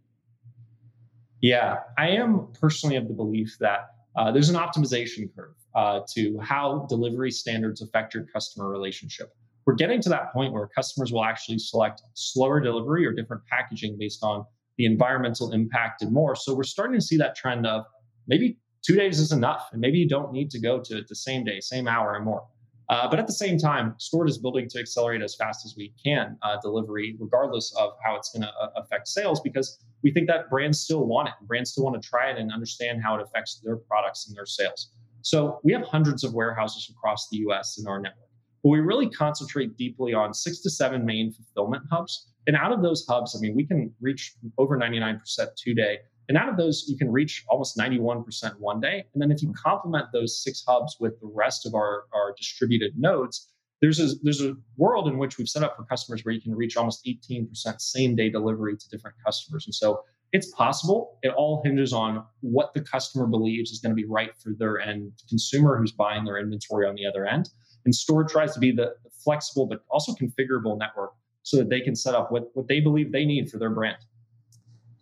Yeah, 1.42 1.78
I 1.98 2.10
am 2.10 2.48
personally 2.60 2.96
of 2.98 3.08
the 3.08 3.14
belief 3.14 3.58
that 3.60 3.92
uh, 4.16 4.32
there's 4.32 4.50
an 4.50 4.56
optimization 4.56 5.34
curve 5.36 5.56
uh, 5.76 6.02
to 6.14 6.38
how 6.40 6.86
delivery 6.90 7.32
standards 7.32 7.82
affect 7.82 8.14
your 8.14 8.26
customer 8.26 8.70
relationship. 8.70 9.34
We're 9.66 9.76
getting 9.76 10.02
to 10.02 10.10
that 10.10 10.34
point 10.34 10.52
where 10.52 10.68
customers 10.68 11.12
will 11.12 11.24
actually 11.24 11.60
select 11.60 12.02
slower 12.14 12.60
delivery 12.60 13.06
or 13.06 13.14
different 13.14 13.44
packaging 13.46 13.98
based 13.98 14.24
on 14.24 14.46
the 14.78 14.86
environmental 14.86 15.52
impact 15.52 16.02
and 16.02 16.12
more. 16.12 16.36
So 16.36 16.56
we're 16.56 16.64
starting 16.64 17.00
to 17.00 17.06
see 17.06 17.18
that 17.18 17.36
trend 17.36 17.66
of 17.68 17.86
maybe 18.28 18.58
two 18.82 18.96
days 18.96 19.20
is 19.20 19.32
enough, 19.32 19.70
and 19.72 19.82
maybe 19.82 19.98
you 19.98 20.08
don't 20.08 20.32
need 20.32 20.50
to 20.52 20.60
go 20.60 20.80
to 20.80 21.04
the 21.08 21.16
same 21.16 21.44
day, 21.44 21.60
same 21.60 21.88
hour, 21.88 22.16
and 22.16 22.26
more. 22.26 22.46
Uh, 22.90 23.08
but 23.08 23.20
at 23.20 23.28
the 23.28 23.34
same 23.34 23.58
time, 23.58 23.96
Stord 24.00 24.28
is 24.28 24.40
building 24.40 24.68
to 24.70 24.80
accelerate 24.80 25.22
as 25.22 25.36
fast 25.36 25.64
as 25.64 25.76
we 25.78 25.94
can 26.04 26.36
uh, 26.42 26.58
delivery, 26.62 27.16
regardless 27.20 27.74
of 27.78 27.92
how 28.04 28.16
it's 28.16 28.32
going 28.32 28.42
to 28.42 28.50
uh, 28.50 28.70
affect 28.78 29.08
sales, 29.08 29.40
because 29.42 29.78
we 30.02 30.12
think 30.12 30.28
that 30.28 30.50
brands 30.50 30.82
still 30.82 31.06
want 31.06 31.28
it. 31.28 31.36
Brands 31.44 31.72
still 31.72 31.84
want 31.84 32.02
to 32.02 32.08
try 32.10 32.32
it 32.32 32.38
and 32.38 32.52
understand 32.52 33.04
how 33.04 33.16
it 33.16 33.22
affects 33.22 33.62
their 33.64 33.78
products 33.78 34.28
and 34.28 34.36
their 34.36 34.48
sales. 34.48 34.92
So 35.22 35.60
we 35.64 35.72
have 35.74 35.84
hundreds 35.84 36.24
of 36.24 36.34
warehouses 36.34 36.90
across 36.90 37.30
the 37.30 37.38
US 37.50 37.78
in 37.78 37.88
our 37.88 38.00
network, 38.00 38.30
but 38.64 38.70
we 38.70 38.80
really 38.80 39.10
concentrate 39.10 39.78
deeply 39.78 40.16
on 40.16 40.34
six 40.34 40.60
to 40.62 40.70
seven 40.72 41.06
main 41.06 41.32
fulfillment 41.32 41.84
hubs. 41.92 42.32
And 42.48 42.56
out 42.56 42.72
of 42.72 42.82
those 42.82 43.06
hubs, 43.08 43.36
I 43.36 43.40
mean, 43.40 43.56
we 43.56 43.66
can 43.66 43.94
reach 44.02 44.34
over 44.58 44.76
99% 44.78 45.22
two 45.56 45.76
day 45.76 46.00
and 46.30 46.38
out 46.38 46.48
of 46.48 46.58
those, 46.58 46.86
you 46.88 46.96
can 46.96 47.12
reach 47.12 47.44
almost 47.50 47.76
91% 47.76 48.24
one 48.60 48.80
day. 48.80 49.04
And 49.14 49.22
then 49.22 49.32
if 49.32 49.42
you 49.42 49.52
complement 49.54 50.06
those 50.14 50.44
six 50.44 50.64
hubs 50.66 50.96
with 51.00 51.20
the 51.20 51.28
rest 51.28 51.66
of 51.66 51.74
our, 51.74 52.06
our 52.14 52.36
distributed 52.38 52.94
nodes, 52.98 53.52
there's 53.82 54.00
a, 54.00 54.16
there's 54.22 54.42
a 54.42 54.54
world 54.78 55.08
in 55.08 55.18
which 55.18 55.40
we've 55.40 55.50
set 55.50 55.64
up 55.64 55.76
for 55.76 55.84
customers 55.86 56.24
where 56.24 56.34
you 56.34 56.40
can 56.40 56.54
reach 56.54 56.78
almost 56.78 57.04
18% 57.06 57.50
same 57.82 58.16
day 58.16 58.30
delivery 58.30 58.78
to 58.78 58.90
different 58.90 59.18
customers. 59.26 59.66
And 59.66 59.74
so 59.74 60.04
it's 60.32 60.52
possible. 60.52 61.18
It 61.24 61.30
all 61.30 61.64
hinges 61.66 61.94
on 61.94 62.24
what 62.42 62.76
the 62.76 62.82
customer 62.82 63.26
believes 63.26 63.72
is 63.72 63.80
going 63.80 63.92
to 63.92 63.96
be 63.96 64.06
right 64.06 64.32
for 64.38 64.54
their 64.58 64.80
end 64.80 65.12
consumer 65.28 65.78
who's 65.80 65.92
buying 65.92 66.26
their 66.26 66.38
inventory 66.38 66.88
on 66.88 66.94
the 66.94 67.08
other 67.08 67.26
end. 67.26 67.50
And 67.86 67.94
Stord 67.94 68.30
tries 68.30 68.54
to 68.54 68.60
be 68.60 68.72
the 68.72 68.94
flexible 69.24 69.66
but 69.66 69.82
also 69.90 70.14
configurable 70.14 70.78
network 70.78 71.14
so 71.42 71.58
that 71.58 71.70
they 71.70 71.82
can 71.82 71.96
set 71.96 72.14
up 72.14 72.32
what, 72.32 72.52
what 72.54 72.68
they 72.68 72.80
believe 72.80 73.12
they 73.12 73.26
need 73.26 73.50
for 73.50 73.58
their 73.58 73.72
brand. 73.72 73.98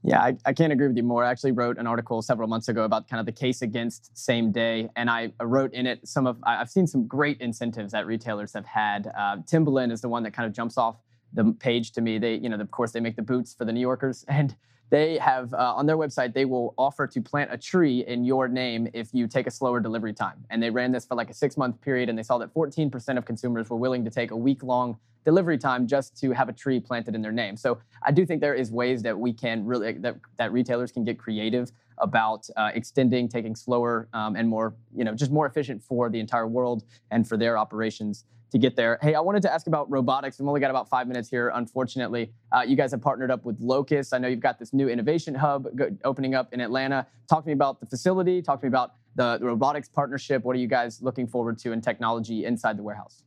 Yeah, 0.04 0.22
I, 0.22 0.38
I, 0.46 0.54
can't 0.54 0.72
agree 0.72 0.88
with 0.88 0.96
you 0.96 1.04
more. 1.04 1.24
I 1.24 1.32
actually 1.32 1.52
wrote 1.52 1.78
an 1.78 1.88
article 1.88 2.22
several 2.22 2.48
months 2.48 2.68
ago 2.68 2.84
about 2.84 3.10
kind 3.10 3.20
of 3.20 3.26
the 3.26 3.32
case 3.32 3.62
against 3.62 4.16
same 4.18 4.52
day, 4.52 4.90
and 4.96 5.10
I 5.10 5.34
wrote 5.42 5.74
in 5.74 5.88
it 5.88 6.08
some 6.08 6.28
of 6.28 6.38
I've 6.44 6.70
seen 6.70 6.88
some 6.88 7.08
great 7.08 7.42
incentives 7.42 7.92
that 7.94 8.06
retailers 8.06 8.54
have 8.54 8.66
had. 8.66 9.12
Uh, 9.18 9.38
Timberland 9.48 9.92
is 9.92 10.02
the 10.02 10.10
one 10.10 10.24
that 10.24 10.32
kind 10.32 10.46
of 10.46 10.54
jumps 10.54 10.78
off 10.78 10.98
the 11.34 11.52
page 11.60 11.92
to 11.94 12.02
me. 12.02 12.20
They, 12.20 12.36
you 12.36 12.48
know, 12.48 12.58
of 12.58 12.72
course, 12.72 12.92
they 12.92 13.00
make 13.00 13.16
the 13.16 13.22
boots 13.22 13.54
for 13.54 13.66
the 13.66 13.74
New 13.74 13.82
Yorkers, 13.82 14.24
and 14.28 14.56
they 14.89 15.17
have 15.17 15.54
uh, 15.54 15.73
on 15.76 15.86
their 15.86 15.97
website 15.97 16.34
they 16.34 16.45
will 16.45 16.73
offer 16.78 17.08
to 17.08 17.21
plant 17.21 17.52
a 17.54 17.58
tree 17.58 18.06
in 18.06 18.23
your 18.23 18.47
name 18.47 18.88
if 18.93 19.13
you 19.13 19.28
take 19.28 19.47
a 19.47 19.52
slower 19.52 19.80
delivery 19.80 20.13
time. 20.13 20.45
And 20.50 20.62
they 20.62 20.69
ran 20.69 20.91
this 20.91 21.06
for 21.06 21.15
like 21.15 21.30
a 21.30 21.34
six 21.34 21.58
month 21.58 21.82
period, 21.82 22.10
and 22.10 22.17
they 22.17 22.23
saw 22.23 22.38
that 22.38 22.54
14% 22.54 23.17
of 23.17 23.26
consumers 23.26 23.69
were 23.69 23.78
willing 23.78 24.04
to 24.06 24.12
take 24.12 24.32
a 24.32 24.38
week 24.38 24.63
long 24.63 24.97
delivery 25.26 25.58
time 25.58 25.86
just 25.88 26.17
to 26.17 26.32
have 26.32 26.47
a 26.47 26.54
tree 26.54 26.80
planted 26.80 27.13
in 27.13 27.21
their 27.21 27.34
name. 27.34 27.58
So 27.58 27.80
I 28.02 28.13
do 28.13 28.26
think 28.26 28.39
there 28.39 28.54
is 28.54 28.71
ways 28.71 29.04
that 29.04 29.19
we 29.19 29.34
can 29.34 29.65
really 29.65 29.91
that 29.93 30.15
that 30.38 30.54
retailers 30.54 30.91
can 30.91 31.04
get 31.04 31.19
creative 31.19 31.71
about 31.97 32.47
uh, 32.56 32.69
extending, 32.73 33.28
taking 33.28 33.56
slower 33.56 34.08
um, 34.13 34.36
and 34.36 34.47
more, 34.47 34.76
you 34.95 35.04
know, 35.04 35.13
just 35.13 35.32
more 35.32 35.45
efficient 35.45 35.84
for 35.84 36.10
the 36.10 36.19
entire 36.19 36.47
world 36.47 36.86
and 37.12 37.28
for 37.28 37.36
their 37.36 37.58
operations 37.58 38.23
to 38.52 38.58
get 38.58 38.76
there. 38.76 38.98
Hey, 39.02 39.14
I 39.14 39.20
wanted 39.20 39.42
to 39.44 39.54
ask 39.54 39.68
about 39.68 39.90
robotics. 39.92 40.40
We've 40.40 40.48
only 40.48 40.62
got 40.62 40.70
about 40.70 40.90
five 40.90 41.08
minutes 41.08 41.30
here, 41.30 41.50
unfortunately. 41.54 42.32
Uh, 42.52 42.62
you 42.62 42.76
guys 42.76 42.92
have 42.92 43.02
partnered 43.02 43.32
up 43.32 43.46
with 43.46 43.60
Locus. 43.60 44.14
I 44.14 44.18
know 44.18 44.28
you've 44.28 44.40
got 44.40 44.60
this 44.60 44.74
new 44.74 44.88
innovation 44.88 45.36
hub 45.36 45.68
opening 46.04 46.36
up 46.36 46.54
in 46.54 46.62
Atlanta. 46.62 47.06
Talk 47.30 47.44
to 47.44 47.48
me 47.48 47.54
about 47.54 47.80
the 47.80 47.86
facility. 47.86 48.42
Talk 48.42 48.62
to 48.62 48.66
me 48.66 48.70
about 48.70 48.94
the, 49.16 49.38
the 49.38 49.46
robotics 49.46 49.90
partnership. 49.90 50.44
What 50.44 50.56
are 50.56 50.60
you 50.60 50.68
guys 50.68 51.02
looking 51.02 51.28
forward 51.28 51.58
to 51.60 51.72
in 51.72 51.82
technology 51.82 52.46
inside 52.46 52.78
the 52.78 52.84
warehouse? 52.84 53.24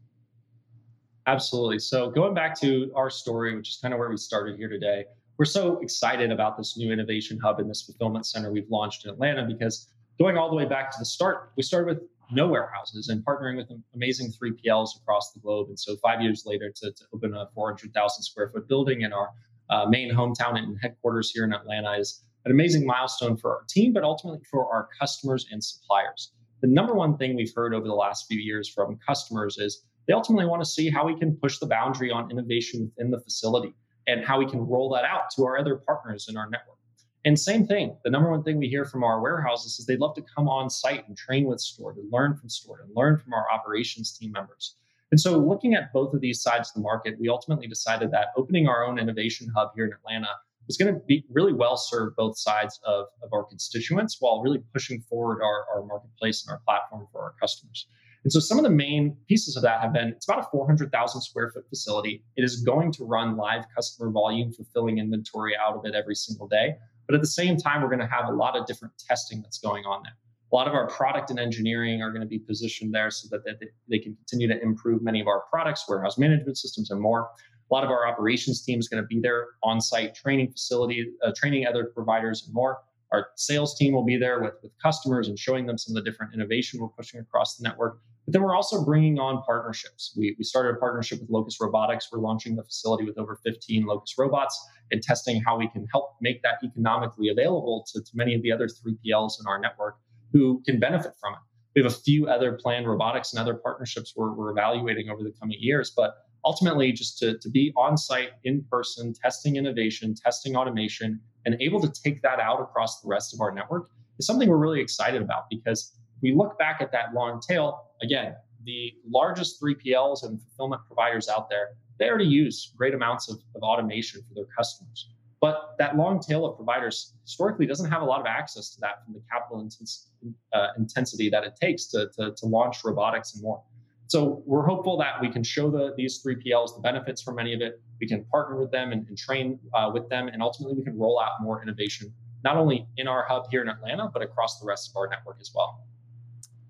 Absolutely. 1.26 1.78
So 1.78 2.10
going 2.10 2.34
back 2.34 2.58
to 2.60 2.90
our 2.96 3.10
story, 3.10 3.54
which 3.54 3.68
is 3.68 3.78
kind 3.80 3.92
of 3.92 4.00
where 4.00 4.08
we 4.08 4.16
started 4.16 4.56
here 4.56 4.68
today, 4.68 5.04
we're 5.36 5.44
so 5.44 5.78
excited 5.78 6.32
about 6.32 6.56
this 6.56 6.76
new 6.76 6.92
innovation 6.92 7.38
hub 7.38 7.60
and 7.60 7.68
this 7.68 7.82
fulfillment 7.82 8.26
center 8.26 8.50
we've 8.50 8.70
launched 8.70 9.04
in 9.04 9.10
Atlanta 9.10 9.46
because 9.46 9.88
going 10.18 10.36
all 10.36 10.50
the 10.50 10.56
way 10.56 10.66
back 10.66 10.90
to 10.90 10.98
the 10.98 11.04
start, 11.04 11.52
we 11.56 11.62
started 11.62 11.86
with 11.86 12.08
no 12.32 12.46
warehouses 12.46 13.08
and 13.08 13.24
partnering 13.24 13.56
with 13.56 13.68
amazing 13.94 14.32
3PLs 14.32 15.00
across 15.00 15.32
the 15.32 15.40
globe. 15.40 15.68
And 15.68 15.78
so 15.78 15.96
five 15.96 16.20
years 16.20 16.44
later 16.46 16.72
to, 16.76 16.92
to 16.92 17.04
open 17.14 17.34
a 17.34 17.48
400,000 17.54 18.22
square 18.22 18.50
foot 18.50 18.68
building 18.68 19.02
in 19.02 19.12
our 19.12 19.30
uh, 19.70 19.86
main 19.86 20.12
hometown 20.12 20.58
and 20.58 20.78
headquarters 20.80 21.30
here 21.30 21.44
in 21.44 21.52
Atlanta 21.52 21.92
is 21.92 22.22
an 22.44 22.52
amazing 22.52 22.86
milestone 22.86 23.36
for 23.36 23.56
our 23.56 23.64
team, 23.68 23.92
but 23.92 24.02
ultimately 24.02 24.40
for 24.50 24.72
our 24.72 24.88
customers 24.98 25.46
and 25.50 25.62
suppliers. 25.62 26.32
The 26.62 26.68
number 26.68 26.94
one 26.94 27.16
thing 27.16 27.36
we've 27.36 27.52
heard 27.54 27.74
over 27.74 27.86
the 27.86 27.94
last 27.94 28.26
few 28.26 28.38
years 28.38 28.68
from 28.68 28.98
customers 29.06 29.58
is 29.58 29.84
they 30.06 30.12
ultimately 30.12 30.46
want 30.46 30.62
to 30.62 30.68
see 30.68 30.90
how 30.90 31.06
we 31.06 31.16
can 31.16 31.36
push 31.36 31.58
the 31.58 31.66
boundary 31.66 32.10
on 32.10 32.30
innovation 32.30 32.90
within 32.96 33.10
the 33.10 33.20
facility 33.20 33.74
and 34.06 34.24
how 34.24 34.38
we 34.38 34.46
can 34.46 34.60
roll 34.60 34.90
that 34.90 35.04
out 35.04 35.30
to 35.36 35.44
our 35.44 35.58
other 35.58 35.76
partners 35.76 36.26
in 36.28 36.36
our 36.36 36.48
network. 36.50 36.79
And 37.24 37.38
same 37.38 37.66
thing, 37.66 37.96
the 38.02 38.10
number 38.10 38.30
one 38.30 38.42
thing 38.42 38.56
we 38.56 38.68
hear 38.68 38.86
from 38.86 39.04
our 39.04 39.20
warehouses 39.20 39.78
is 39.78 39.84
they'd 39.84 40.00
love 40.00 40.14
to 40.14 40.22
come 40.22 40.48
on 40.48 40.70
site 40.70 41.06
and 41.06 41.16
train 41.16 41.44
with 41.44 41.58
Stord 41.58 41.96
and 41.96 42.10
learn 42.10 42.34
from 42.34 42.48
Stord 42.48 42.82
and 42.82 42.96
learn 42.96 43.18
from 43.18 43.34
our 43.34 43.46
operations 43.50 44.16
team 44.16 44.32
members. 44.32 44.76
And 45.10 45.20
so, 45.20 45.36
looking 45.36 45.74
at 45.74 45.92
both 45.92 46.14
of 46.14 46.20
these 46.20 46.40
sides 46.40 46.70
of 46.70 46.74
the 46.74 46.80
market, 46.80 47.18
we 47.20 47.28
ultimately 47.28 47.66
decided 47.66 48.10
that 48.12 48.28
opening 48.36 48.68
our 48.68 48.84
own 48.84 48.98
innovation 48.98 49.52
hub 49.54 49.72
here 49.74 49.84
in 49.84 49.92
Atlanta 49.92 50.28
was 50.66 50.76
going 50.76 50.94
to 50.94 51.00
be 51.00 51.24
really 51.30 51.52
well 51.52 51.76
serve 51.76 52.14
both 52.16 52.38
sides 52.38 52.80
of, 52.84 53.06
of 53.22 53.32
our 53.32 53.42
constituents 53.44 54.18
while 54.20 54.40
really 54.40 54.62
pushing 54.72 55.00
forward 55.02 55.42
our, 55.42 55.66
our 55.74 55.84
marketplace 55.84 56.44
and 56.46 56.52
our 56.52 56.60
platform 56.64 57.06
for 57.10 57.22
our 57.22 57.34
customers. 57.40 57.86
And 58.22 58.32
so 58.32 58.38
some 58.38 58.58
of 58.58 58.64
the 58.64 58.70
main 58.70 59.16
pieces 59.28 59.56
of 59.56 59.62
that 59.62 59.80
have 59.80 59.92
been 59.92 60.08
it's 60.08 60.28
about 60.28 60.40
a 60.40 60.48
400,000 60.50 61.22
square 61.22 61.50
foot 61.50 61.66
facility. 61.68 62.22
It 62.36 62.44
is 62.44 62.62
going 62.62 62.92
to 62.92 63.04
run 63.04 63.36
live 63.36 63.64
customer 63.74 64.10
volume, 64.10 64.52
fulfilling 64.52 64.98
inventory 64.98 65.54
out 65.56 65.76
of 65.76 65.84
it 65.84 65.94
every 65.94 66.14
single 66.14 66.46
day. 66.46 66.76
But 67.10 67.16
at 67.16 67.22
the 67.22 67.26
same 67.26 67.56
time, 67.56 67.82
we're 67.82 67.88
going 67.88 67.98
to 67.98 68.06
have 68.06 68.28
a 68.28 68.32
lot 68.32 68.56
of 68.56 68.66
different 68.66 68.94
testing 68.96 69.42
that's 69.42 69.58
going 69.58 69.84
on 69.84 70.04
there. 70.04 70.12
A 70.52 70.54
lot 70.54 70.68
of 70.68 70.74
our 70.74 70.86
product 70.86 71.30
and 71.30 71.40
engineering 71.40 72.02
are 72.02 72.12
going 72.12 72.20
to 72.20 72.28
be 72.28 72.38
positioned 72.38 72.94
there 72.94 73.10
so 73.10 73.26
that 73.32 73.58
they, 73.88 73.98
can 73.98 74.14
continue 74.14 74.46
to 74.46 74.62
improve 74.62 75.02
many 75.02 75.20
of 75.20 75.26
our 75.26 75.42
products, 75.50 75.86
warehouse 75.88 76.18
management 76.18 76.56
systems, 76.56 76.92
and 76.92 77.00
more. 77.00 77.22
A 77.68 77.74
lot 77.74 77.82
of 77.82 77.90
our 77.90 78.06
operations 78.06 78.62
team 78.62 78.78
is 78.78 78.86
going 78.86 79.02
to 79.02 79.06
be 79.08 79.18
there 79.18 79.48
on 79.64 79.80
site 79.80 80.14
training 80.14 80.52
facility, 80.52 81.10
uh, 81.24 81.32
training 81.36 81.66
other 81.66 81.86
providers 81.86 82.44
and 82.46 82.54
more. 82.54 82.78
Our 83.10 83.30
sales 83.34 83.76
team 83.76 83.92
will 83.92 84.04
be 84.04 84.16
there 84.16 84.40
with, 84.40 84.54
with 84.62 84.70
customers 84.80 85.26
and 85.26 85.36
showing 85.36 85.66
them 85.66 85.78
some 85.78 85.96
of 85.96 86.04
the 86.04 86.08
different 86.08 86.32
innovation 86.32 86.78
we're 86.78 86.90
pushing 86.90 87.18
across 87.18 87.56
the 87.56 87.64
network. 87.64 87.98
But 88.26 88.34
then 88.34 88.42
we're 88.42 88.54
also 88.54 88.84
bringing 88.84 89.18
on 89.18 89.42
partnerships. 89.42 90.14
We, 90.16 90.36
we 90.38 90.44
started 90.44 90.76
a 90.76 90.78
partnership 90.78 91.20
with 91.20 91.30
Locus 91.30 91.56
Robotics. 91.60 92.08
We're 92.12 92.20
launching 92.20 92.56
the 92.56 92.62
facility 92.62 93.04
with 93.04 93.18
over 93.18 93.38
15 93.44 93.86
Locus 93.86 94.14
robots 94.18 94.58
and 94.90 95.02
testing 95.02 95.42
how 95.42 95.58
we 95.58 95.68
can 95.68 95.86
help 95.92 96.16
make 96.20 96.42
that 96.42 96.58
economically 96.62 97.28
available 97.28 97.86
to, 97.92 98.00
to 98.00 98.10
many 98.14 98.34
of 98.34 98.42
the 98.42 98.52
other 98.52 98.66
3PLs 98.66 99.40
in 99.40 99.46
our 99.46 99.58
network 99.58 99.96
who 100.32 100.62
can 100.64 100.78
benefit 100.78 101.12
from 101.20 101.34
it. 101.34 101.40
We 101.74 101.82
have 101.82 101.92
a 101.92 101.94
few 101.94 102.28
other 102.28 102.52
planned 102.52 102.88
robotics 102.88 103.32
and 103.32 103.40
other 103.40 103.54
partnerships 103.54 104.14
we're, 104.16 104.32
we're 104.32 104.50
evaluating 104.50 105.08
over 105.08 105.22
the 105.22 105.32
coming 105.40 105.58
years, 105.60 105.92
but 105.96 106.14
ultimately 106.44 106.92
just 106.92 107.18
to, 107.18 107.38
to 107.38 107.48
be 107.48 107.72
on 107.76 107.96
site 107.96 108.30
in 108.44 108.64
person, 108.70 109.14
testing 109.14 109.56
innovation, 109.56 110.14
testing 110.14 110.56
automation, 110.56 111.20
and 111.46 111.56
able 111.60 111.80
to 111.80 111.90
take 112.02 112.22
that 112.22 112.40
out 112.40 112.60
across 112.60 113.00
the 113.00 113.08
rest 113.08 113.34
of 113.34 113.40
our 113.40 113.52
network 113.52 113.88
is 114.18 114.26
something 114.26 114.48
we're 114.48 114.56
really 114.56 114.80
excited 114.80 115.22
about 115.22 115.44
because 115.48 115.92
we 116.22 116.34
look 116.34 116.58
back 116.58 116.80
at 116.80 116.92
that 116.92 117.14
long 117.14 117.40
tail, 117.40 117.86
again, 118.02 118.34
the 118.64 118.94
largest 119.08 119.60
3PLs 119.62 120.24
and 120.24 120.40
fulfillment 120.40 120.82
providers 120.86 121.28
out 121.28 121.48
there, 121.48 121.70
they 121.98 122.08
already 122.08 122.26
use 122.26 122.72
great 122.76 122.94
amounts 122.94 123.30
of, 123.30 123.38
of 123.54 123.62
automation 123.62 124.22
for 124.28 124.34
their 124.34 124.46
customers. 124.56 125.10
But 125.40 125.74
that 125.78 125.96
long 125.96 126.20
tail 126.20 126.44
of 126.44 126.56
providers 126.56 127.14
historically 127.22 127.66
doesn't 127.66 127.90
have 127.90 128.02
a 128.02 128.04
lot 128.04 128.20
of 128.20 128.26
access 128.26 128.70
to 128.74 128.80
that 128.80 129.04
from 129.04 129.14
the 129.14 129.22
capital 129.30 129.60
intens- 129.60 130.08
uh, 130.52 130.68
intensity 130.76 131.30
that 131.30 131.44
it 131.44 131.56
takes 131.58 131.86
to, 131.86 132.10
to, 132.18 132.32
to 132.36 132.46
launch 132.46 132.84
robotics 132.84 133.34
and 133.34 133.42
more. 133.42 133.62
So 134.08 134.42
we're 134.44 134.66
hopeful 134.66 134.98
that 134.98 135.20
we 135.20 135.30
can 135.30 135.42
show 135.42 135.70
the, 135.70 135.94
these 135.96 136.22
3PLs 136.22 136.74
the 136.74 136.82
benefits 136.82 137.22
from 137.22 137.36
many 137.36 137.54
of 137.54 137.62
it. 137.62 137.80
We 138.00 138.08
can 138.08 138.24
partner 138.24 138.56
with 138.56 138.70
them 138.70 138.92
and, 138.92 139.06
and 139.06 139.16
train 139.16 139.58
uh, 139.72 139.90
with 139.94 140.08
them, 140.08 140.28
and 140.28 140.42
ultimately 140.42 140.76
we 140.76 140.84
can 140.84 140.98
roll 140.98 141.20
out 141.20 141.40
more 141.40 141.62
innovation, 141.62 142.12
not 142.42 142.56
only 142.56 142.86
in 142.96 143.06
our 143.06 143.24
hub 143.28 143.44
here 143.50 143.62
in 143.62 143.68
Atlanta, 143.68 144.10
but 144.12 144.20
across 144.20 144.58
the 144.58 144.66
rest 144.66 144.90
of 144.90 144.96
our 144.96 145.08
network 145.08 145.36
as 145.40 145.52
well. 145.54 145.86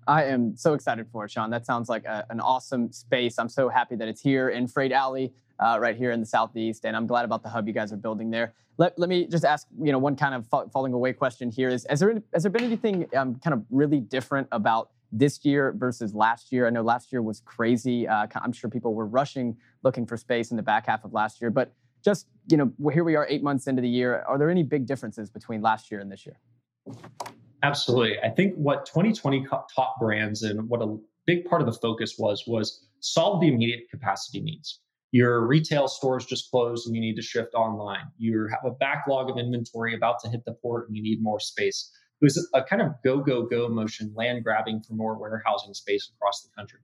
I 0.07 0.25
am 0.25 0.55
so 0.55 0.73
excited 0.73 1.07
for 1.11 1.25
it, 1.25 1.31
Sean. 1.31 1.49
That 1.49 1.65
sounds 1.65 1.89
like 1.89 2.05
a, 2.05 2.25
an 2.29 2.39
awesome 2.39 2.91
space. 2.91 3.37
I'm 3.37 3.49
so 3.49 3.69
happy 3.69 3.95
that 3.95 4.07
it's 4.07 4.21
here 4.21 4.49
in 4.49 4.67
Freight 4.67 4.91
Alley, 4.91 5.33
uh, 5.59 5.77
right 5.79 5.95
here 5.95 6.11
in 6.11 6.19
the 6.19 6.25
southeast, 6.25 6.85
and 6.85 6.95
I'm 6.95 7.07
glad 7.07 7.23
about 7.23 7.43
the 7.43 7.49
hub 7.49 7.67
you 7.67 7.73
guys 7.73 7.93
are 7.93 7.97
building 7.97 8.31
there. 8.31 8.53
Let, 8.77 8.97
let 8.97 9.09
me 9.09 9.27
just 9.27 9.45
ask, 9.45 9.67
you 9.79 9.91
know, 9.91 9.99
one 9.99 10.15
kind 10.15 10.33
of 10.33 10.47
falling 10.71 10.93
away 10.93 11.13
question 11.13 11.51
here 11.51 11.69
is: 11.69 11.85
Has 11.89 11.99
there 11.99 12.21
has 12.33 12.43
there 12.43 12.51
been 12.51 12.63
anything 12.63 13.07
um, 13.15 13.35
kind 13.35 13.53
of 13.53 13.63
really 13.69 13.99
different 13.99 14.47
about 14.51 14.89
this 15.11 15.43
year 15.43 15.73
versus 15.73 16.13
last 16.13 16.51
year. 16.51 16.67
I 16.67 16.69
know 16.69 16.81
last 16.81 17.11
year 17.11 17.21
was 17.21 17.41
crazy. 17.41 18.07
Uh, 18.07 18.27
I'm 18.35 18.53
sure 18.53 18.69
people 18.69 18.93
were 18.93 19.05
rushing 19.05 19.57
looking 19.83 20.05
for 20.05 20.15
space 20.17 20.51
in 20.51 20.57
the 20.57 20.63
back 20.63 20.85
half 20.87 21.03
of 21.03 21.13
last 21.13 21.41
year. 21.41 21.49
But 21.49 21.73
just, 22.03 22.27
you 22.47 22.57
know, 22.57 22.71
here 22.91 23.03
we 23.03 23.15
are 23.15 23.27
eight 23.29 23.43
months 23.43 23.67
into 23.67 23.81
the 23.81 23.89
year. 23.89 24.23
Are 24.27 24.37
there 24.37 24.49
any 24.49 24.63
big 24.63 24.85
differences 24.85 25.29
between 25.29 25.61
last 25.61 25.91
year 25.91 25.99
and 25.99 26.11
this 26.11 26.25
year? 26.25 26.37
Absolutely. 27.63 28.19
I 28.23 28.29
think 28.29 28.55
what 28.55 28.85
2020 28.85 29.45
taught 29.45 29.99
brands 29.99 30.43
and 30.43 30.67
what 30.67 30.81
a 30.81 30.97
big 31.25 31.45
part 31.45 31.61
of 31.61 31.67
the 31.67 31.73
focus 31.73 32.15
was, 32.17 32.45
was 32.47 32.87
solve 32.99 33.41
the 33.41 33.47
immediate 33.47 33.89
capacity 33.89 34.41
needs. 34.41 34.79
Your 35.11 35.45
retail 35.45 35.87
stores 35.87 36.25
just 36.25 36.49
closed 36.49 36.87
and 36.87 36.95
you 36.95 37.01
need 37.01 37.15
to 37.15 37.21
shift 37.21 37.53
online. 37.53 38.07
You 38.17 38.47
have 38.49 38.65
a 38.65 38.75
backlog 38.75 39.29
of 39.29 39.37
inventory 39.37 39.93
about 39.93 40.19
to 40.23 40.29
hit 40.29 40.45
the 40.45 40.53
port 40.53 40.87
and 40.87 40.95
you 40.95 41.03
need 41.03 41.21
more 41.21 41.39
space. 41.39 41.91
It 42.21 42.25
was 42.25 42.49
a 42.53 42.63
kind 42.63 42.81
of 42.81 42.93
go, 43.03 43.19
go, 43.19 43.43
go 43.43 43.67
motion, 43.67 44.13
land 44.15 44.43
grabbing 44.43 44.81
for 44.87 44.93
more 44.93 45.17
warehousing 45.17 45.73
space 45.73 46.09
across 46.15 46.43
the 46.43 46.49
country. 46.55 46.79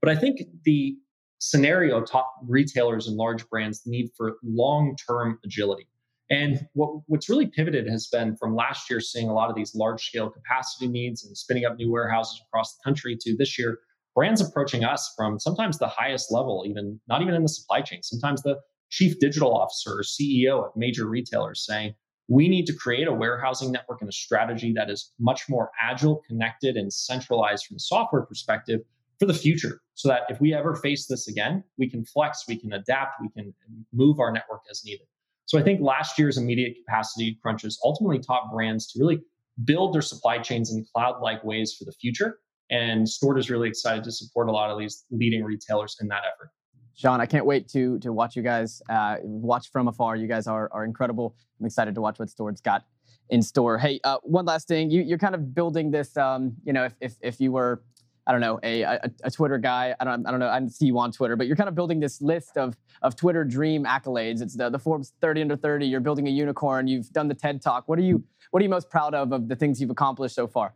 But 0.00 0.10
I 0.10 0.16
think 0.16 0.42
the 0.64 0.96
scenario 1.38 2.02
taught 2.02 2.26
retailers 2.46 3.08
and 3.08 3.16
large 3.16 3.48
brands 3.48 3.82
the 3.82 3.90
need 3.90 4.10
for 4.16 4.36
long 4.44 4.96
term 5.08 5.40
agility. 5.44 5.88
And 6.30 6.66
what, 6.72 7.02
what's 7.06 7.28
really 7.28 7.46
pivoted 7.46 7.88
has 7.88 8.08
been 8.08 8.36
from 8.36 8.54
last 8.54 8.88
year 8.88 9.00
seeing 9.00 9.28
a 9.28 9.34
lot 9.34 9.50
of 9.50 9.56
these 9.56 9.74
large 9.74 10.06
scale 10.06 10.30
capacity 10.30 10.88
needs 10.88 11.24
and 11.24 11.36
spinning 11.36 11.64
up 11.64 11.76
new 11.76 11.90
warehouses 11.90 12.40
across 12.48 12.74
the 12.74 12.80
country 12.84 13.16
to 13.20 13.36
this 13.36 13.58
year, 13.58 13.80
brands 14.14 14.40
approaching 14.40 14.84
us 14.84 15.12
from 15.16 15.38
sometimes 15.38 15.78
the 15.78 15.88
highest 15.88 16.32
level, 16.32 16.64
even 16.66 17.00
not 17.08 17.22
even 17.22 17.34
in 17.34 17.42
the 17.42 17.48
supply 17.48 17.82
chain, 17.82 18.02
sometimes 18.02 18.42
the 18.42 18.56
chief 18.90 19.18
digital 19.18 19.54
officer 19.54 19.90
or 19.90 20.02
CEO 20.02 20.66
at 20.66 20.76
major 20.76 21.06
retailers 21.06 21.64
saying, 21.66 21.94
we 22.28 22.48
need 22.48 22.66
to 22.66 22.74
create 22.74 23.08
a 23.08 23.12
warehousing 23.12 23.72
network 23.72 24.00
and 24.00 24.08
a 24.08 24.12
strategy 24.12 24.72
that 24.72 24.88
is 24.88 25.12
much 25.18 25.48
more 25.48 25.70
agile, 25.80 26.22
connected, 26.28 26.76
and 26.76 26.92
centralized 26.92 27.66
from 27.66 27.76
a 27.76 27.80
software 27.80 28.22
perspective 28.22 28.80
for 29.18 29.26
the 29.26 29.34
future. 29.34 29.80
So 29.94 30.08
that 30.08 30.22
if 30.28 30.40
we 30.40 30.54
ever 30.54 30.76
face 30.76 31.06
this 31.06 31.28
again, 31.28 31.62
we 31.78 31.90
can 31.90 32.04
flex, 32.04 32.44
we 32.48 32.58
can 32.58 32.72
adapt, 32.72 33.20
we 33.20 33.28
can 33.28 33.54
move 33.92 34.18
our 34.18 34.32
network 34.32 34.62
as 34.70 34.82
needed. 34.84 35.06
So 35.46 35.58
I 35.58 35.62
think 35.62 35.80
last 35.80 36.18
year's 36.18 36.38
immediate 36.38 36.76
capacity 36.84 37.38
crunches 37.42 37.78
ultimately 37.84 38.18
taught 38.18 38.50
brands 38.52 38.90
to 38.92 39.00
really 39.00 39.20
build 39.64 39.94
their 39.94 40.02
supply 40.02 40.38
chains 40.38 40.72
in 40.72 40.84
cloud 40.94 41.20
like 41.20 41.42
ways 41.44 41.76
for 41.78 41.84
the 41.84 41.92
future. 41.92 42.38
And 42.70 43.06
Stord 43.06 43.38
is 43.38 43.50
really 43.50 43.68
excited 43.68 44.02
to 44.04 44.12
support 44.12 44.48
a 44.48 44.52
lot 44.52 44.70
of 44.70 44.78
these 44.78 45.04
leading 45.10 45.44
retailers 45.44 45.96
in 46.00 46.08
that 46.08 46.22
effort. 46.24 46.50
Sean, 46.94 47.20
I 47.20 47.26
can't 47.26 47.46
wait 47.46 47.68
to 47.68 47.98
to 48.00 48.12
watch 48.12 48.36
you 48.36 48.42
guys 48.42 48.82
uh, 48.88 49.16
watch 49.22 49.70
from 49.70 49.88
afar. 49.88 50.16
You 50.16 50.26
guys 50.26 50.46
are 50.46 50.70
are 50.72 50.84
incredible. 50.84 51.34
I'm 51.58 51.66
excited 51.66 51.94
to 51.94 52.00
watch 52.00 52.18
what 52.18 52.28
Stord's 52.28 52.60
got 52.60 52.84
in 53.30 53.42
store. 53.42 53.78
Hey, 53.78 53.98
uh, 54.04 54.18
one 54.22 54.44
last 54.44 54.68
thing. 54.68 54.90
You, 54.90 55.02
you're 55.02 55.18
kind 55.18 55.34
of 55.34 55.54
building 55.54 55.90
this. 55.90 56.16
Um, 56.16 56.54
you 56.64 56.72
know, 56.72 56.84
if, 56.84 56.94
if 57.00 57.14
if 57.22 57.40
you 57.40 57.52
were, 57.52 57.82
I 58.26 58.32
don't 58.32 58.40
know, 58.40 58.60
a, 58.62 58.82
a, 58.82 59.10
a 59.24 59.30
Twitter 59.30 59.58
guy. 59.58 59.94
I 59.98 60.04
don't 60.04 60.26
I 60.26 60.30
don't 60.30 60.40
know. 60.40 60.48
I 60.48 60.58
didn't 60.60 60.74
see 60.74 60.86
you 60.86 60.98
on 60.98 61.10
Twitter, 61.10 61.34
but 61.36 61.46
you're 61.46 61.56
kind 61.56 61.68
of 61.68 61.74
building 61.74 62.00
this 62.00 62.22
list 62.22 62.56
of 62.56 62.76
of 63.02 63.16
Twitter 63.16 63.44
dream 63.44 63.84
accolades. 63.84 64.40
It's 64.40 64.56
the 64.56 64.70
the 64.70 64.78
Forbes 64.78 65.12
30 65.20 65.42
under 65.42 65.56
30. 65.56 65.86
You're 65.86 66.00
building 66.00 66.28
a 66.28 66.30
unicorn. 66.30 66.86
You've 66.86 67.10
done 67.10 67.28
the 67.28 67.34
TED 67.34 67.60
Talk. 67.62 67.88
What 67.88 67.98
are 67.98 68.02
you 68.02 68.22
What 68.50 68.60
are 68.60 68.64
you 68.64 68.70
most 68.70 68.90
proud 68.90 69.14
of 69.14 69.32
of 69.32 69.48
the 69.48 69.56
things 69.56 69.80
you've 69.80 69.90
accomplished 69.90 70.34
so 70.34 70.46
far? 70.46 70.74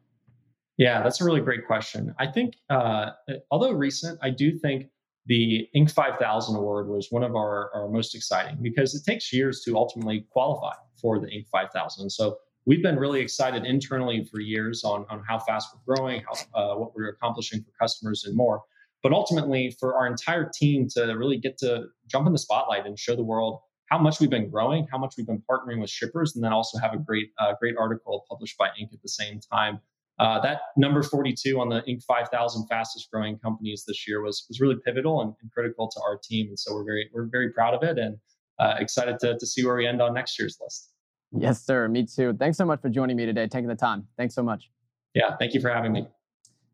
Yeah, 0.77 1.03
that's 1.03 1.21
a 1.21 1.25
really 1.25 1.41
great 1.41 1.67
question. 1.67 2.15
I 2.19 2.27
think, 2.27 2.55
uh, 2.69 3.13
although 3.51 3.73
recent, 3.73 4.19
I 4.23 4.31
do 4.31 4.59
think 4.59 4.89
the 5.25 5.69
Inc. 5.75 5.91
5000 5.91 6.55
award 6.55 6.89
was 6.89 7.09
one 7.11 7.23
of 7.25 7.35
our, 7.35 7.71
our 7.75 7.89
most 7.89 8.15
exciting 8.15 8.59
because 8.61 8.95
it 8.95 9.05
takes 9.05 9.33
years 9.33 9.63
to 9.63 9.77
ultimately 9.77 10.27
qualify 10.31 10.75
for 11.01 11.19
the 11.19 11.27
Inc. 11.27 11.49
5000. 11.49 12.11
So 12.11 12.37
we've 12.67 12.83
been 12.83 12.97
really 12.97 13.21
excited 13.21 13.65
internally 13.65 14.25
for 14.31 14.41
years 14.41 14.85
on, 14.85 15.07
on 15.09 15.23
how 15.27 15.39
fast 15.39 15.69
we're 15.75 15.97
growing, 15.97 16.23
how, 16.23 16.61
uh, 16.61 16.77
what 16.77 16.95
we're 16.95 17.09
accomplishing 17.09 17.63
for 17.63 17.71
customers, 17.81 18.25
and 18.25 18.37
more. 18.37 18.63
But 19.03 19.13
ultimately, 19.13 19.77
for 19.79 19.95
our 19.97 20.07
entire 20.07 20.51
team 20.53 20.89
to 20.91 21.03
really 21.13 21.39
get 21.39 21.59
to 21.59 21.87
jump 22.09 22.27
in 22.27 22.33
the 22.33 22.39
spotlight 22.39 22.87
and 22.87 22.99
show 22.99 23.15
the 23.15 23.25
world 23.25 23.61
how 23.89 23.99
much 23.99 24.19
we've 24.19 24.31
been 24.31 24.51
growing, 24.51 24.87
how 24.91 24.99
much 24.99 25.15
we've 25.17 25.27
been 25.27 25.43
partnering 25.49 25.81
with 25.81 25.91
shippers, 25.91 26.35
and 26.35 26.43
then 26.43 26.53
also 26.53 26.79
have 26.79 26.93
a 26.93 26.99
great, 26.99 27.29
uh, 27.39 27.53
great 27.61 27.77
article 27.79 28.27
published 28.29 28.59
by 28.59 28.67
Inc. 28.69 28.93
at 28.93 29.01
the 29.03 29.09
same 29.09 29.39
time 29.53 29.81
uh, 30.19 30.41
that 30.41 30.61
number 30.77 31.03
42 31.03 31.61
on 31.61 31.69
the 31.69 31.83
Inc. 31.83 32.03
5000 32.05 32.67
fastest 32.69 33.11
growing 33.11 33.39
companies 33.39 33.85
this 33.87 34.09
year 34.09 34.23
was 34.23 34.47
was 34.49 34.61
really 34.61 34.77
pivotal 34.85 35.21
and, 35.21 35.35
and, 35.43 35.51
critical 35.53 35.91
to 35.91 36.01
our 36.01 36.19
team, 36.23 36.49
and 36.49 36.59
so 36.59 36.75
we're 36.75 36.85
very 36.85 37.11
we're 37.13 37.27
very 37.27 37.53
proud 37.53 37.75
of 37.75 37.83
it 37.83 37.99
and 37.99 38.17
uh, 38.59 38.77
excited 38.79 39.19
to 39.21 39.39
to 39.39 39.47
see 39.47 39.65
where 39.65 39.77
we 39.77 39.87
end 39.87 40.01
on 40.01 40.15
next 40.15 40.39
year's 40.39 40.57
list. 40.61 40.93
Yes, 41.33 41.65
sir. 41.65 41.89
Me 41.89 42.07
too. 42.07 42.35
Thanks 42.39 42.57
so 42.57 42.65
much 42.65 42.81
for 42.81 42.89
joining 42.89 43.17
me 43.17 43.27
today, 43.27 43.47
taking 43.47 43.69
the 43.69 43.75
time. 43.75 44.07
Thanks 44.17 44.35
so 44.35 44.43
much. 44.43 44.71
Yeah, 45.15 45.37
thank 45.39 45.55
you 45.55 45.61
for 45.61 45.71
having 45.71 45.93
me. 45.93 46.01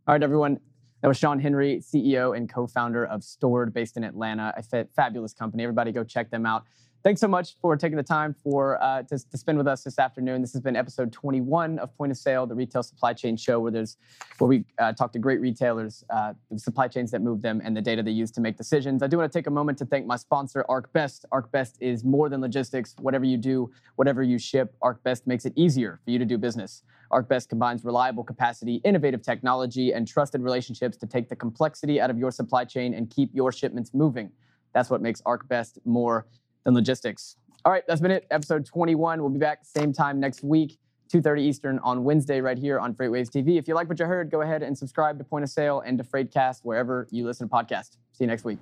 All 0.06 0.14
right, 0.14 0.22
everyone. 0.22 0.60
That 1.00 1.08
was 1.08 1.16
Sean 1.16 1.40
Henry, 1.40 1.80
CEO 1.80 2.36
and 2.36 2.48
co-founder 2.52 3.06
of 3.06 3.22
Stord, 3.22 3.72
based 3.72 3.96
in 3.96 4.04
Atlanta. 4.04 4.54
A 4.56 4.86
fabulous 4.94 5.32
company. 5.32 5.64
Everybody, 5.64 5.90
go 5.90 6.04
check 6.04 6.30
them 6.30 6.46
out 6.46 6.64
thanks 7.02 7.20
so 7.20 7.28
much 7.28 7.56
for 7.60 7.76
taking 7.76 7.96
the 7.96 8.02
time 8.02 8.34
for 8.42 8.82
uh, 8.82 9.02
to, 9.02 9.18
to, 9.18 9.36
spend 9.36 9.58
with 9.58 9.66
us 9.66 9.82
this 9.82 9.98
afternoon. 9.98 10.40
This 10.40 10.52
has 10.52 10.60
been 10.60 10.76
episode 10.76 11.12
21 11.12 11.78
of 11.78 11.96
Point 11.96 12.12
of 12.12 12.18
Sale, 12.18 12.46
the 12.46 12.54
retail 12.54 12.82
supply 12.82 13.12
chain 13.12 13.36
show, 13.36 13.58
where 13.58 13.72
there's 13.72 13.96
where 14.38 14.48
we 14.48 14.64
uh, 14.78 14.92
talk 14.92 15.12
to 15.12 15.18
great 15.18 15.40
retailers, 15.40 16.04
uh, 16.10 16.32
the 16.50 16.58
supply 16.58 16.88
chains 16.88 17.10
that 17.10 17.20
move 17.20 17.42
them, 17.42 17.60
and 17.64 17.76
the 17.76 17.82
data 17.82 18.02
they 18.02 18.10
use 18.10 18.30
to 18.32 18.40
make 18.40 18.56
decisions. 18.56 19.02
I 19.02 19.06
do 19.08 19.18
want 19.18 19.30
to 19.32 19.36
take 19.36 19.46
a 19.46 19.50
moment 19.50 19.78
to 19.78 19.84
thank 19.84 20.06
my 20.06 20.16
sponsor, 20.16 20.64
ArcBest. 20.68 21.24
ArcBest 21.32 21.74
is 21.80 22.04
more 22.04 22.28
than 22.28 22.40
logistics. 22.40 22.94
Whatever 23.00 23.24
you 23.24 23.36
do, 23.36 23.70
whatever 23.96 24.22
you 24.22 24.38
ship, 24.38 24.74
ArcBest 24.82 25.26
makes 25.26 25.44
it 25.44 25.52
easier 25.56 26.00
for 26.04 26.10
you 26.10 26.18
to 26.18 26.24
do 26.24 26.38
business. 26.38 26.82
ArcBest 27.10 27.48
combines 27.48 27.84
reliable 27.84 28.24
capacity, 28.24 28.76
innovative 28.84 29.22
technology, 29.22 29.92
and 29.92 30.06
trusted 30.08 30.40
relationships 30.40 30.96
to 30.98 31.06
take 31.06 31.28
the 31.28 31.36
complexity 31.36 32.00
out 32.00 32.10
of 32.10 32.18
your 32.18 32.30
supply 32.30 32.64
chain 32.64 32.94
and 32.94 33.10
keep 33.10 33.30
your 33.34 33.52
shipments 33.52 33.92
moving. 33.92 34.30
That's 34.72 34.88
what 34.88 35.02
makes 35.02 35.20
ArcBest 35.22 35.78
more 35.84 36.26
and 36.66 36.74
logistics. 36.74 37.36
All 37.64 37.72
right, 37.72 37.84
that's 37.86 38.00
been 38.00 38.10
it. 38.10 38.26
Episode 38.30 38.66
21. 38.66 39.20
We'll 39.20 39.30
be 39.30 39.38
back 39.38 39.64
same 39.64 39.92
time 39.92 40.18
next 40.18 40.42
week, 40.42 40.78
2.30 41.12 41.40
Eastern 41.40 41.78
on 41.80 42.04
Wednesday 42.04 42.40
right 42.40 42.58
here 42.58 42.80
on 42.80 42.94
FreightWaves 42.94 43.28
TV. 43.30 43.58
If 43.58 43.68
you 43.68 43.74
like 43.74 43.88
what 43.88 43.98
you 44.00 44.06
heard, 44.06 44.30
go 44.30 44.40
ahead 44.42 44.62
and 44.62 44.76
subscribe 44.76 45.18
to 45.18 45.24
Point 45.24 45.44
of 45.44 45.50
Sale 45.50 45.82
and 45.86 45.96
to 45.98 46.04
Freightcast 46.04 46.60
wherever 46.62 47.06
you 47.10 47.24
listen 47.24 47.48
to 47.48 47.54
podcasts. 47.54 47.96
See 48.12 48.24
you 48.24 48.26
next 48.26 48.44
week. 48.44 48.58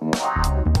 Wow. 0.00 0.72